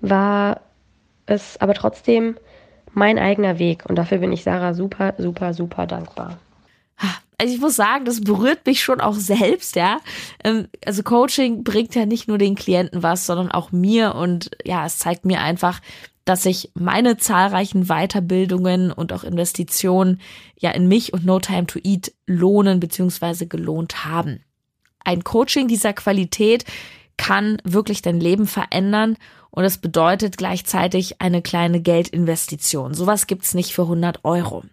war 0.01 0.61
es 1.25 1.59
aber 1.61 1.73
trotzdem 1.73 2.35
mein 2.93 3.19
eigener 3.19 3.59
Weg. 3.59 3.85
Und 3.87 3.95
dafür 3.95 4.19
bin 4.19 4.31
ich 4.31 4.43
Sarah 4.43 4.73
super, 4.73 5.13
super, 5.17 5.53
super 5.53 5.87
dankbar. 5.87 6.37
Also 7.37 7.55
ich 7.55 7.59
muss 7.59 7.75
sagen, 7.75 8.05
das 8.05 8.21
berührt 8.21 8.65
mich 8.65 8.81
schon 8.81 9.01
auch 9.01 9.15
selbst, 9.15 9.75
ja. 9.75 9.99
Ähm, 10.43 10.67
also 10.85 11.03
Coaching 11.03 11.63
bringt 11.63 11.93
ja 11.95 12.05
nicht 12.05 12.27
nur 12.27 12.37
den 12.37 12.55
Klienten 12.55 13.03
was, 13.03 13.25
sondern 13.25 13.51
auch 13.51 13.71
mir. 13.71 14.15
Und 14.15 14.51
ja, 14.63 14.85
es 14.85 14.97
zeigt 14.97 15.25
mir 15.25 15.41
einfach, 15.41 15.81
dass 16.25 16.43
sich 16.43 16.71
meine 16.73 17.17
zahlreichen 17.17 17.87
Weiterbildungen 17.87 18.91
und 18.91 19.11
auch 19.11 19.23
Investitionen 19.23 20.21
ja 20.57 20.71
in 20.71 20.87
mich 20.87 21.11
und 21.11 21.25
No 21.25 21.39
Time 21.39 21.65
to 21.65 21.79
Eat 21.83 22.13
lohnen 22.25 22.79
bzw. 22.79 23.45
gelohnt 23.45 24.05
haben. 24.05 24.41
Ein 25.03 25.23
Coaching 25.23 25.67
dieser 25.67 25.91
Qualität 25.91 26.63
kann 27.17 27.57
wirklich 27.65 28.01
dein 28.01 28.19
Leben 28.19 28.47
verändern 28.47 29.17
und 29.55 29.65
es 29.65 29.77
bedeutet 29.77 30.37
gleichzeitig 30.37 31.21
eine 31.21 31.43
kleine 31.43 31.79
Geldinvestition. 31.79 32.95
Sowas 32.95 33.27
gibt's 33.27 33.53
nicht 33.53 33.73
für 33.73 33.83
100 33.83 34.25
Euro. 34.25 34.63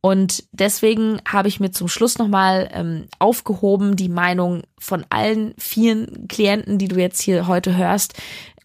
Und 0.00 0.44
deswegen 0.52 1.20
habe 1.28 1.48
ich 1.48 1.60
mir 1.60 1.72
zum 1.72 1.88
Schluss 1.88 2.16
nochmal 2.16 2.70
ähm, 2.72 3.08
aufgehoben 3.18 3.96
die 3.96 4.08
Meinung 4.08 4.62
von 4.78 5.04
allen 5.10 5.54
vielen 5.58 6.26
Klienten, 6.26 6.78
die 6.78 6.88
du 6.88 6.96
jetzt 6.96 7.20
hier 7.20 7.46
heute 7.48 7.76
hörst. 7.76 8.14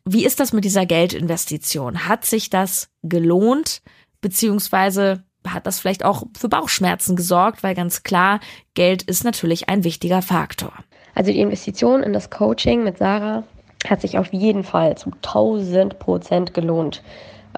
Wie 0.06 0.26
ist 0.26 0.40
das 0.40 0.54
mit 0.54 0.64
dieser 0.64 0.86
Geldinvestition? 0.86 2.08
Hat 2.08 2.24
sich 2.24 2.50
das 2.50 2.88
gelohnt? 3.02 3.82
Beziehungsweise 4.22 5.24
hat 5.46 5.68
das 5.68 5.82
vielleicht 5.82 6.06
auch 6.06 6.24
für 6.38 6.48
Bauchschmerzen 6.48 7.18
gesorgt, 7.18 7.64
weil 7.64 7.76
ganz 7.76 8.04
klar, 8.04 8.40
Geld 8.76 9.04
ist 9.04 9.26
natürlich 9.26 9.68
ein 9.68 9.84
wichtiger 9.84 10.22
Faktor. 10.22 10.72
Also 11.16 11.34
die 11.34 11.42
Investition 11.42 12.02
in 12.02 12.14
das 12.14 12.30
Coaching 12.30 12.86
mit 12.86 13.00
Sarah 13.00 13.44
hat 13.90 14.02
sich 14.02 14.18
auf 14.18 14.34
jeden 14.34 14.64
Fall 14.64 14.98
zu 14.98 15.12
1000 15.12 16.00
Prozent 16.00 16.54
gelohnt. 16.54 17.04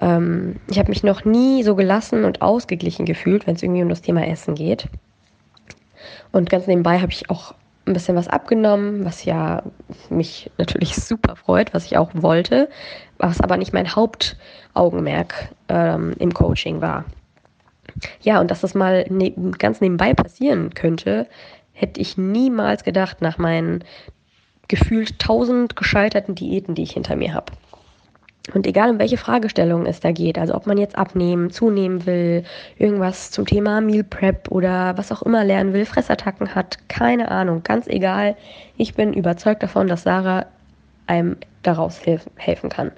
Ähm, 0.00 0.56
ich 0.68 0.78
habe 0.78 0.88
mich 0.88 1.02
noch 1.02 1.24
nie 1.24 1.62
so 1.62 1.74
gelassen 1.74 2.24
und 2.24 2.42
ausgeglichen 2.42 3.06
gefühlt, 3.06 3.46
wenn 3.46 3.54
es 3.54 3.62
irgendwie 3.62 3.82
um 3.82 3.88
das 3.88 4.02
Thema 4.02 4.26
Essen 4.26 4.54
geht. 4.54 4.88
Und 6.32 6.50
ganz 6.50 6.66
nebenbei 6.66 6.98
habe 6.98 7.12
ich 7.12 7.30
auch 7.30 7.54
ein 7.86 7.92
bisschen 7.92 8.16
was 8.16 8.28
abgenommen, 8.28 9.04
was 9.04 9.24
ja 9.24 9.62
mich 10.10 10.50
natürlich 10.58 10.96
super 10.96 11.36
freut, 11.36 11.72
was 11.72 11.86
ich 11.86 11.96
auch 11.96 12.10
wollte, 12.14 12.68
was 13.18 13.40
aber 13.40 13.56
nicht 13.56 13.72
mein 13.72 13.94
Hauptaugenmerk 13.94 15.50
ähm, 15.68 16.14
im 16.18 16.34
Coaching 16.34 16.80
war. 16.80 17.04
Ja, 18.20 18.40
und 18.40 18.50
dass 18.50 18.60
das 18.60 18.74
mal 18.74 19.06
ne 19.08 19.32
ganz 19.58 19.80
nebenbei 19.80 20.12
passieren 20.12 20.74
könnte, 20.74 21.26
hätte 21.72 22.00
ich 22.00 22.18
niemals 22.18 22.84
gedacht 22.84 23.22
nach 23.22 23.38
meinen 23.38 23.84
gefühlt 24.68 25.18
tausend 25.18 25.76
gescheiterten 25.76 26.34
Diäten, 26.34 26.74
die 26.74 26.82
ich 26.82 26.92
hinter 26.92 27.16
mir 27.16 27.34
habe. 27.34 27.52
Und 28.54 28.66
egal 28.66 28.90
um 28.90 28.98
welche 28.98 29.16
Fragestellung 29.16 29.86
es 29.86 30.00
da 30.00 30.12
geht, 30.12 30.38
also 30.38 30.54
ob 30.54 30.66
man 30.66 30.78
jetzt 30.78 30.96
abnehmen, 30.96 31.50
zunehmen 31.50 32.06
will, 32.06 32.44
irgendwas 32.78 33.32
zum 33.32 33.44
Thema 33.44 33.80
Meal 33.80 34.04
Prep 34.04 34.50
oder 34.50 34.96
was 34.96 35.10
auch 35.10 35.22
immer 35.22 35.44
lernen 35.44 35.72
will, 35.72 35.84
Fressattacken 35.84 36.54
hat, 36.54 36.78
keine 36.88 37.30
Ahnung, 37.30 37.62
ganz 37.64 37.88
egal. 37.88 38.36
Ich 38.76 38.94
bin 38.94 39.12
überzeugt 39.14 39.62
davon, 39.62 39.88
dass 39.88 40.04
Sarah 40.04 40.46
einem 41.08 41.36
daraus 41.62 42.00
helfen 42.36 42.70
kann. 42.70 42.92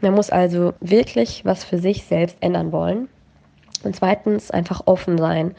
Man 0.00 0.14
muss 0.14 0.30
also 0.30 0.72
wirklich 0.80 1.44
was 1.44 1.64
für 1.64 1.78
sich 1.78 2.04
selbst 2.04 2.36
ändern 2.40 2.72
wollen. 2.72 3.08
Und 3.82 3.96
zweitens 3.96 4.50
einfach 4.50 4.82
offen 4.86 5.18
sein 5.18 5.54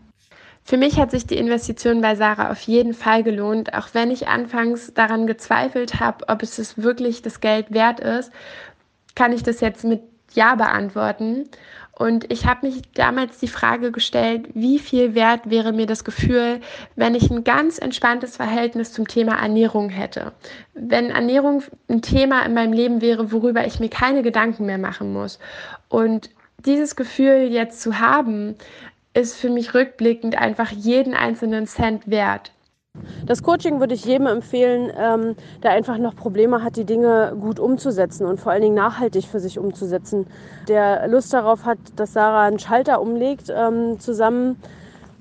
Für 0.67 0.77
mich 0.77 0.97
hat 0.97 1.11
sich 1.11 1.27
die 1.27 1.37
Investition 1.37 2.01
bei 2.01 2.15
Sarah 2.15 2.49
auf 2.49 2.61
jeden 2.61 2.95
Fall 2.95 3.21
gelohnt, 3.21 3.75
auch 3.75 3.89
wenn 3.93 4.09
ich 4.09 4.27
anfangs 4.27 4.95
daran 4.95 5.27
gezweifelt 5.27 5.99
habe, 5.99 6.27
ob 6.27 6.41
es 6.41 6.57
es 6.57 6.81
wirklich 6.81 7.21
das 7.21 7.39
Geld 7.39 7.71
wert 7.71 7.99
ist, 7.99 8.31
kann 9.13 9.31
ich 9.31 9.43
das 9.43 9.61
jetzt 9.61 9.83
mit 9.83 10.01
Ja 10.33 10.55
beantworten. 10.55 11.47
Und 11.91 12.31
ich 12.31 12.47
habe 12.47 12.65
mich 12.65 12.81
damals 12.95 13.37
die 13.37 13.47
Frage 13.47 13.91
gestellt, 13.91 14.49
wie 14.55 14.79
viel 14.79 15.13
wert 15.13 15.51
wäre 15.51 15.71
mir 15.71 15.85
das 15.85 16.03
Gefühl, 16.03 16.59
wenn 16.95 17.13
ich 17.13 17.29
ein 17.29 17.43
ganz 17.43 17.77
entspanntes 17.77 18.35
Verhältnis 18.35 18.91
zum 18.91 19.07
Thema 19.07 19.35
Ernährung 19.35 19.89
hätte. 19.89 20.33
Wenn 20.73 21.11
Ernährung 21.11 21.61
ein 21.87 22.01
Thema 22.01 22.43
in 22.43 22.55
meinem 22.55 22.73
Leben 22.73 23.01
wäre, 23.01 23.31
worüber 23.31 23.67
ich 23.67 23.79
mir 23.79 23.89
keine 23.89 24.23
Gedanken 24.23 24.65
mehr 24.65 24.79
machen 24.79 25.13
muss. 25.13 25.37
Und 25.89 26.31
dieses 26.65 26.95
Gefühl 26.95 27.49
jetzt 27.51 27.81
zu 27.81 27.99
haben, 27.99 28.55
ist 29.15 29.35
für 29.35 29.49
mich 29.49 29.73
rückblickend 29.73 30.37
einfach 30.37 30.69
jeden 30.71 31.13
einzelnen 31.13 31.67
Cent 31.67 32.07
wert. 32.07 32.51
Das 33.25 33.43
Coaching 33.43 33.79
würde 33.79 33.93
ich 33.93 34.05
jedem 34.05 34.27
empfehlen, 34.27 34.91
ähm, 34.97 35.35
der 35.63 35.71
einfach 35.71 35.97
noch 35.97 36.15
Probleme 36.15 36.63
hat, 36.63 36.77
die 36.77 36.85
Dinge 36.85 37.35
gut 37.39 37.59
umzusetzen 37.59 38.25
und 38.25 38.39
vor 38.39 38.51
allen 38.51 38.61
Dingen 38.61 38.75
nachhaltig 38.75 39.25
für 39.25 39.39
sich 39.39 39.59
umzusetzen. 39.59 40.27
Der 40.67 41.07
Lust 41.07 41.33
darauf 41.33 41.65
hat, 41.65 41.77
dass 41.97 42.13
Sarah 42.13 42.45
einen 42.45 42.59
Schalter 42.59 43.01
umlegt, 43.01 43.51
ähm, 43.53 43.99
zusammen 43.99 44.57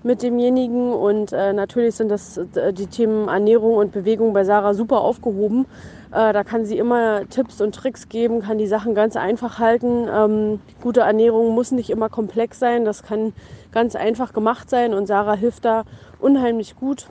mit 0.05 0.23
demjenigen. 0.23 0.93
Und 0.93 1.33
äh, 1.33 1.53
natürlich 1.53 1.97
sind 1.97 2.11
das 2.11 2.37
äh, 2.37 2.73
die 2.73 2.87
Themen 2.87 3.29
Ernährung 3.29 3.75
und 3.75 3.91
Bewegung 3.91 4.33
bei 4.33 4.45
Sarah 4.45 4.75
super 4.75 5.01
aufgehoben. 5.01 5.67
Äh, 6.13 6.33
da 6.33 6.45
kann 6.45 6.65
sie 6.65 6.79
immer 6.79 7.29
Tipps 7.29 7.61
und 7.61 7.75
Tricks 7.75 8.09
geben, 8.09 8.41
kann 8.43 8.59
die 8.59 8.69
Sachen 8.69 8.95
ganz 8.95 9.17
einfach 9.17 9.59
halten. 9.59 10.07
Ähm, 10.13 10.61
gute 10.81 11.01
Ernährung 11.01 11.55
muss 11.55 11.73
nicht 11.73 11.91
immer 11.91 12.09
komplex 12.09 12.61
sein, 12.61 12.85
das 12.85 13.03
kann 13.03 13.33
ganz 13.75 13.97
einfach 13.97 14.33
gemacht 14.33 14.71
sein 14.71 14.95
und 14.95 15.07
Sarah 15.07 15.35
hilft 15.35 15.65
da 15.65 15.85
unheimlich 16.21 16.77
gut. 16.77 17.09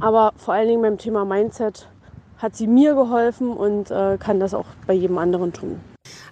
Aber 0.00 0.32
vor 0.36 0.54
allen 0.54 0.68
Dingen 0.68 0.82
beim 0.82 0.98
Thema 0.98 1.24
Mindset 1.24 1.88
hat 2.38 2.56
sie 2.56 2.66
mir 2.66 2.94
geholfen 2.94 3.52
und 3.52 3.90
äh, 3.90 4.16
kann 4.18 4.40
das 4.40 4.54
auch 4.54 4.66
bei 4.86 4.94
jedem 4.94 5.18
anderen 5.18 5.52
tun. 5.52 5.80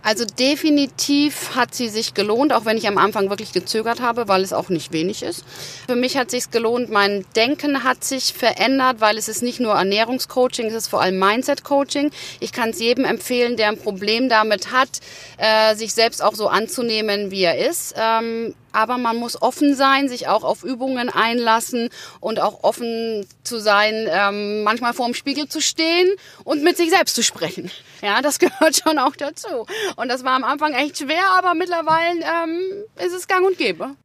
Also 0.07 0.25
definitiv 0.25 1.57
hat 1.57 1.75
sie 1.75 1.88
sich 1.88 2.14
gelohnt, 2.14 2.53
auch 2.53 2.64
wenn 2.64 2.77
ich 2.77 2.87
am 2.87 2.97
Anfang 2.97 3.29
wirklich 3.29 3.51
gezögert 3.51 4.01
habe, 4.01 4.29
weil 4.29 4.42
es 4.42 4.53
auch 4.53 4.69
nicht 4.69 4.92
wenig 4.92 5.25
ist. 5.25 5.45
Für 5.88 5.97
mich 5.97 6.16
hat 6.16 6.31
sich 6.31 6.53
gelohnt, 6.53 6.90
mein 6.90 7.27
Denken 7.35 7.83
hat 7.83 8.05
sich 8.05 8.33
verändert, 8.33 9.01
weil 9.01 9.19
es 9.19 9.27
ist 9.27 9.42
nicht 9.42 9.59
nur 9.59 9.75
Ernährungscoaching, 9.75 10.66
es 10.66 10.75
ist 10.75 10.87
vor 10.87 11.03
allem 11.03 11.19
Mindset-Coaching. 11.19 12.12
Ich 12.38 12.53
kann 12.53 12.71
es 12.71 12.79
jedem 12.79 13.05
empfehlen, 13.05 13.57
der 13.57 13.66
ein 13.66 13.79
Problem 13.79 14.29
damit 14.29 14.71
hat, 14.71 15.01
äh, 15.38 15.75
sich 15.75 15.92
selbst 15.92 16.23
auch 16.23 16.37
so 16.37 16.47
anzunehmen, 16.47 17.33
wie 17.33 17.42
er 17.42 17.59
ist. 17.69 17.97
Ähm, 17.97 18.55
aber 18.77 18.99
man 18.99 19.16
muss 19.16 19.40
offen 19.40 19.75
sein, 19.75 20.07
sich 20.07 20.29
auch 20.29 20.45
auf 20.45 20.62
Übungen 20.62 21.09
einlassen 21.09 21.88
und 22.21 22.40
auch 22.40 22.62
offen 22.62 23.27
zu 23.42 23.59
sein, 23.59 24.07
ähm, 24.11 24.64
manchmal 24.64 24.92
vor 24.92 25.07
dem 25.07 25.14
Spiegel 25.14 25.49
zu 25.49 25.62
stehen 25.62 26.11
und 26.45 26.62
mit 26.62 26.77
sich 26.77 26.90
selbst 26.90 27.14
zu 27.14 27.23
sprechen. 27.23 27.71
Ja, 28.03 28.21
das 28.21 28.38
gehört 28.38 28.77
schon 28.77 28.99
auch 28.99 29.16
dazu. 29.16 29.66
Und 29.97 30.09
das 30.09 30.25
war 30.25 30.33
am 30.33 30.45
Anfang 30.45 30.73
echt 30.75 30.99
schwer, 30.99 31.33
aber 31.37 31.55
mittlerweile 31.55 32.21
ähm, 32.21 32.85
ist 33.05 33.15
es 33.15 33.27
gang 33.27 33.47
und 33.47 33.59
gäbe. 33.59 33.97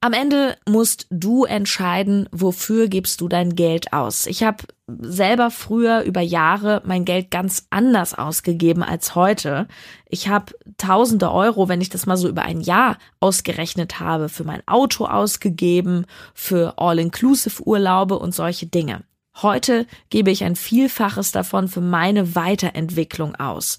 Am 0.00 0.12
Ende 0.12 0.56
musst 0.68 1.06
du 1.10 1.44
entscheiden, 1.44 2.28
wofür 2.30 2.86
gibst 2.86 3.20
du 3.20 3.28
dein 3.28 3.56
Geld 3.56 3.92
aus. 3.92 4.26
Ich 4.26 4.42
habe 4.44 4.64
selber 4.86 5.50
früher 5.50 6.02
über 6.02 6.20
Jahre 6.20 6.82
mein 6.84 7.04
Geld 7.04 7.30
ganz 7.30 7.66
anders 7.70 8.14
ausgegeben 8.14 8.82
als 8.82 9.14
heute. 9.14 9.66
Ich 10.08 10.28
habe 10.28 10.52
tausende 10.76 11.32
Euro, 11.32 11.68
wenn 11.68 11.80
ich 11.80 11.88
das 11.88 12.06
mal 12.06 12.16
so 12.16 12.28
über 12.28 12.42
ein 12.42 12.60
Jahr 12.60 12.98
ausgerechnet 13.20 13.98
habe, 13.98 14.28
für 14.28 14.44
mein 14.44 14.62
Auto 14.66 15.06
ausgegeben, 15.06 16.06
für 16.34 16.74
All-Inclusive-Urlaube 16.76 18.18
und 18.18 18.34
solche 18.34 18.66
Dinge. 18.66 19.02
Heute 19.42 19.86
gebe 20.08 20.30
ich 20.30 20.44
ein 20.44 20.56
Vielfaches 20.56 21.32
davon 21.32 21.68
für 21.68 21.80
meine 21.80 22.36
Weiterentwicklung 22.36 23.34
aus. 23.34 23.78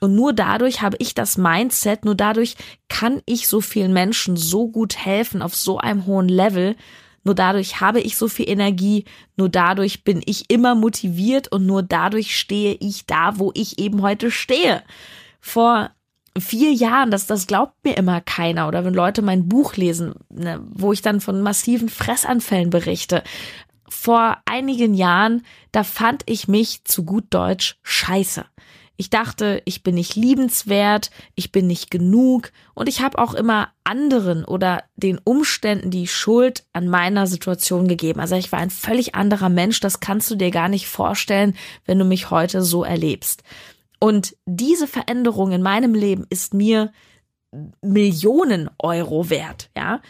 Und 0.00 0.14
nur 0.14 0.32
dadurch 0.32 0.82
habe 0.82 0.96
ich 1.00 1.14
das 1.14 1.38
Mindset, 1.38 2.04
nur 2.04 2.14
dadurch 2.14 2.56
kann 2.88 3.22
ich 3.24 3.48
so 3.48 3.60
vielen 3.60 3.92
Menschen 3.92 4.36
so 4.36 4.68
gut 4.68 4.96
helfen 4.96 5.42
auf 5.42 5.54
so 5.54 5.78
einem 5.78 6.06
hohen 6.06 6.28
Level. 6.28 6.76
Nur 7.24 7.34
dadurch 7.34 7.80
habe 7.80 8.00
ich 8.00 8.16
so 8.16 8.28
viel 8.28 8.48
Energie, 8.48 9.04
nur 9.36 9.48
dadurch 9.48 10.04
bin 10.04 10.22
ich 10.26 10.44
immer 10.48 10.74
motiviert 10.74 11.50
und 11.50 11.66
nur 11.66 11.82
dadurch 11.82 12.38
stehe 12.38 12.74
ich 12.78 13.06
da, 13.06 13.38
wo 13.38 13.50
ich 13.54 13.78
eben 13.78 14.02
heute 14.02 14.30
stehe. 14.30 14.82
Vor 15.40 15.90
vier 16.38 16.72
Jahren, 16.72 17.10
das, 17.10 17.26
das 17.26 17.46
glaubt 17.46 17.74
mir 17.84 17.96
immer 17.96 18.20
keiner. 18.20 18.68
Oder 18.68 18.84
wenn 18.84 18.94
Leute 18.94 19.22
mein 19.22 19.48
Buch 19.48 19.76
lesen, 19.76 20.14
ne, 20.28 20.62
wo 20.70 20.92
ich 20.92 21.02
dann 21.02 21.20
von 21.20 21.40
massiven 21.40 21.88
Fressanfällen 21.88 22.70
berichte. 22.70 23.22
Vor 23.88 24.36
einigen 24.44 24.94
Jahren, 24.94 25.44
da 25.72 25.84
fand 25.84 26.22
ich 26.26 26.48
mich 26.48 26.84
zu 26.84 27.04
gut 27.04 27.26
Deutsch 27.30 27.78
scheiße. 27.82 28.44
Ich 28.96 29.10
dachte, 29.10 29.62
ich 29.64 29.82
bin 29.82 29.94
nicht 29.94 30.16
liebenswert, 30.16 31.10
ich 31.34 31.52
bin 31.52 31.66
nicht 31.66 31.90
genug 31.90 32.52
und 32.74 32.88
ich 32.88 33.02
habe 33.02 33.18
auch 33.18 33.34
immer 33.34 33.68
anderen 33.84 34.44
oder 34.44 34.84
den 34.96 35.18
Umständen 35.22 35.90
die 35.90 36.06
Schuld 36.06 36.64
an 36.72 36.88
meiner 36.88 37.26
Situation 37.26 37.88
gegeben. 37.88 38.20
Also 38.20 38.36
ich 38.36 38.52
war 38.52 38.58
ein 38.58 38.70
völlig 38.70 39.14
anderer 39.14 39.48
Mensch, 39.48 39.80
das 39.80 40.00
kannst 40.00 40.30
du 40.30 40.34
dir 40.34 40.50
gar 40.50 40.68
nicht 40.68 40.88
vorstellen, 40.88 41.54
wenn 41.84 41.98
du 41.98 42.04
mich 42.04 42.30
heute 42.30 42.62
so 42.62 42.84
erlebst. 42.84 43.42
Und 43.98 44.36
diese 44.46 44.86
Veränderung 44.86 45.52
in 45.52 45.62
meinem 45.62 45.94
Leben 45.94 46.26
ist 46.30 46.54
mir 46.54 46.92
Millionen 47.80 48.68
Euro 48.78 49.30
wert, 49.30 49.70
ja. 49.76 50.00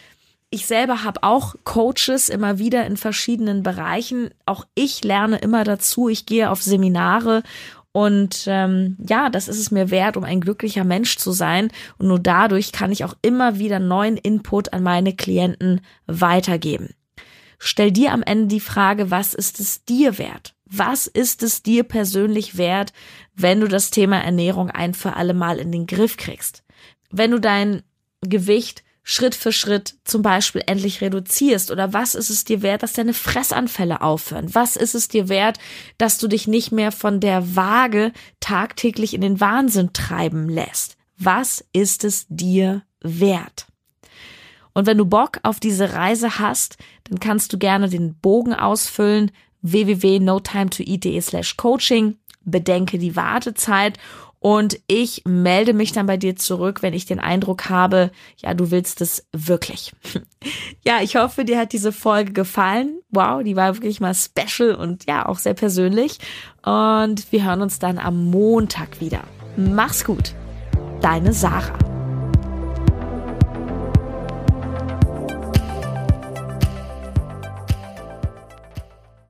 Ich 0.49 0.65
selber 0.65 1.03
habe 1.03 1.23
auch 1.23 1.55
Coaches 1.65 2.29
immer 2.29 2.57
wieder 2.57 2.85
in 2.85 2.95
verschiedenen 2.95 3.63
Bereichen. 3.63 4.29
Auch 4.45 4.65
ich 4.75 5.03
lerne 5.03 5.39
immer 5.39 5.65
dazu. 5.65 6.07
Ich 6.07 6.25
gehe 6.25 6.49
auf 6.49 6.61
Seminare 6.63 7.43
und 7.97 8.43
ähm, 8.45 8.95
ja, 9.09 9.31
das 9.31 9.47
ist 9.47 9.57
es 9.57 9.71
mir 9.71 9.89
wert, 9.89 10.17
um 10.17 10.23
ein 10.23 10.39
glücklicher 10.39 10.83
Mensch 10.83 11.17
zu 11.17 11.31
sein. 11.31 11.69
Und 11.97 12.09
nur 12.09 12.19
dadurch 12.19 12.71
kann 12.71 12.91
ich 12.91 13.03
auch 13.03 13.15
immer 13.23 13.57
wieder 13.57 13.79
neuen 13.79 14.17
Input 14.17 14.71
an 14.71 14.83
meine 14.83 15.15
Klienten 15.15 15.81
weitergeben. 16.05 16.91
Stell 17.57 17.91
dir 17.91 18.11
am 18.13 18.21
Ende 18.21 18.49
die 18.49 18.59
Frage, 18.59 19.09
was 19.09 19.33
ist 19.33 19.59
es 19.59 19.83
dir 19.83 20.19
wert? 20.19 20.53
Was 20.69 21.07
ist 21.07 21.41
es 21.41 21.63
dir 21.63 21.83
persönlich 21.83 22.55
wert, 22.55 22.93
wenn 23.33 23.61
du 23.61 23.67
das 23.67 23.89
Thema 23.89 24.19
Ernährung 24.19 24.69
ein 24.69 24.93
für 24.93 25.15
alle 25.15 25.33
Mal 25.33 25.57
in 25.57 25.71
den 25.71 25.87
Griff 25.87 26.17
kriegst? 26.17 26.63
Wenn 27.09 27.31
du 27.31 27.39
dein 27.39 27.81
Gewicht 28.21 28.83
Schritt 29.09 29.35
für 29.35 29.53
Schritt 29.53 29.95
zum 30.03 30.21
Beispiel 30.21 30.63
endlich 30.65 30.99
reduzierst? 30.99 31.71
Oder 31.71 31.93
was 31.93 32.13
ist 32.13 32.29
es 32.29 32.43
dir 32.43 32.61
wert, 32.61 32.83
dass 32.83 32.91
deine 32.91 33.13
Fressanfälle 33.13 34.01
aufhören? 34.01 34.53
Was 34.53 34.75
ist 34.75 34.95
es 34.95 35.07
dir 35.07 35.29
wert, 35.29 35.59
dass 35.97 36.17
du 36.17 36.27
dich 36.27 36.45
nicht 36.45 36.73
mehr 36.73 36.91
von 36.91 37.21
der 37.21 37.55
Waage 37.55 38.11
tagtäglich 38.41 39.13
in 39.13 39.21
den 39.21 39.39
Wahnsinn 39.39 39.93
treiben 39.93 40.49
lässt? 40.49 40.97
Was 41.17 41.63
ist 41.71 42.03
es 42.03 42.25
dir 42.27 42.83
wert? 42.99 43.67
Und 44.73 44.87
wenn 44.87 44.97
du 44.97 45.05
Bock 45.05 45.39
auf 45.43 45.61
diese 45.61 45.93
Reise 45.93 46.37
hast, 46.39 46.75
dann 47.05 47.21
kannst 47.21 47.53
du 47.53 47.57
gerne 47.57 47.87
den 47.87 48.19
Bogen 48.19 48.53
ausfüllen 48.53 49.31
www.notimetoeat.de 49.61 51.21
slash 51.21 51.55
coaching. 51.55 52.17
Bedenke 52.43 52.97
die 52.97 53.15
Wartezeit 53.15 53.99
und 54.39 54.79
ich 54.87 55.23
melde 55.25 55.73
mich 55.73 55.91
dann 55.91 56.05
bei 56.05 56.17
dir 56.17 56.35
zurück, 56.35 56.83
wenn 56.83 56.93
ich 56.93 57.05
den 57.05 57.19
Eindruck 57.19 57.69
habe, 57.69 58.11
ja, 58.37 58.53
du 58.53 58.71
willst 58.71 59.01
es 59.01 59.27
wirklich. 59.31 59.93
ja, 60.85 61.01
ich 61.01 61.15
hoffe, 61.15 61.43
dir 61.43 61.57
hat 61.57 61.73
diese 61.73 61.91
Folge 61.91 62.33
gefallen. 62.33 62.99
Wow, 63.09 63.43
die 63.43 63.55
war 63.55 63.75
wirklich 63.75 63.99
mal 63.99 64.13
special 64.13 64.75
und 64.75 65.07
ja, 65.07 65.25
auch 65.25 65.39
sehr 65.39 65.55
persönlich. 65.55 66.19
Und 66.63 67.31
wir 67.31 67.45
hören 67.45 67.61
uns 67.61 67.79
dann 67.79 67.97
am 67.97 68.29
Montag 68.29 69.01
wieder. 69.01 69.23
Mach's 69.55 70.03
gut. 70.03 70.33
Deine 71.01 71.33
Sarah. 71.33 71.96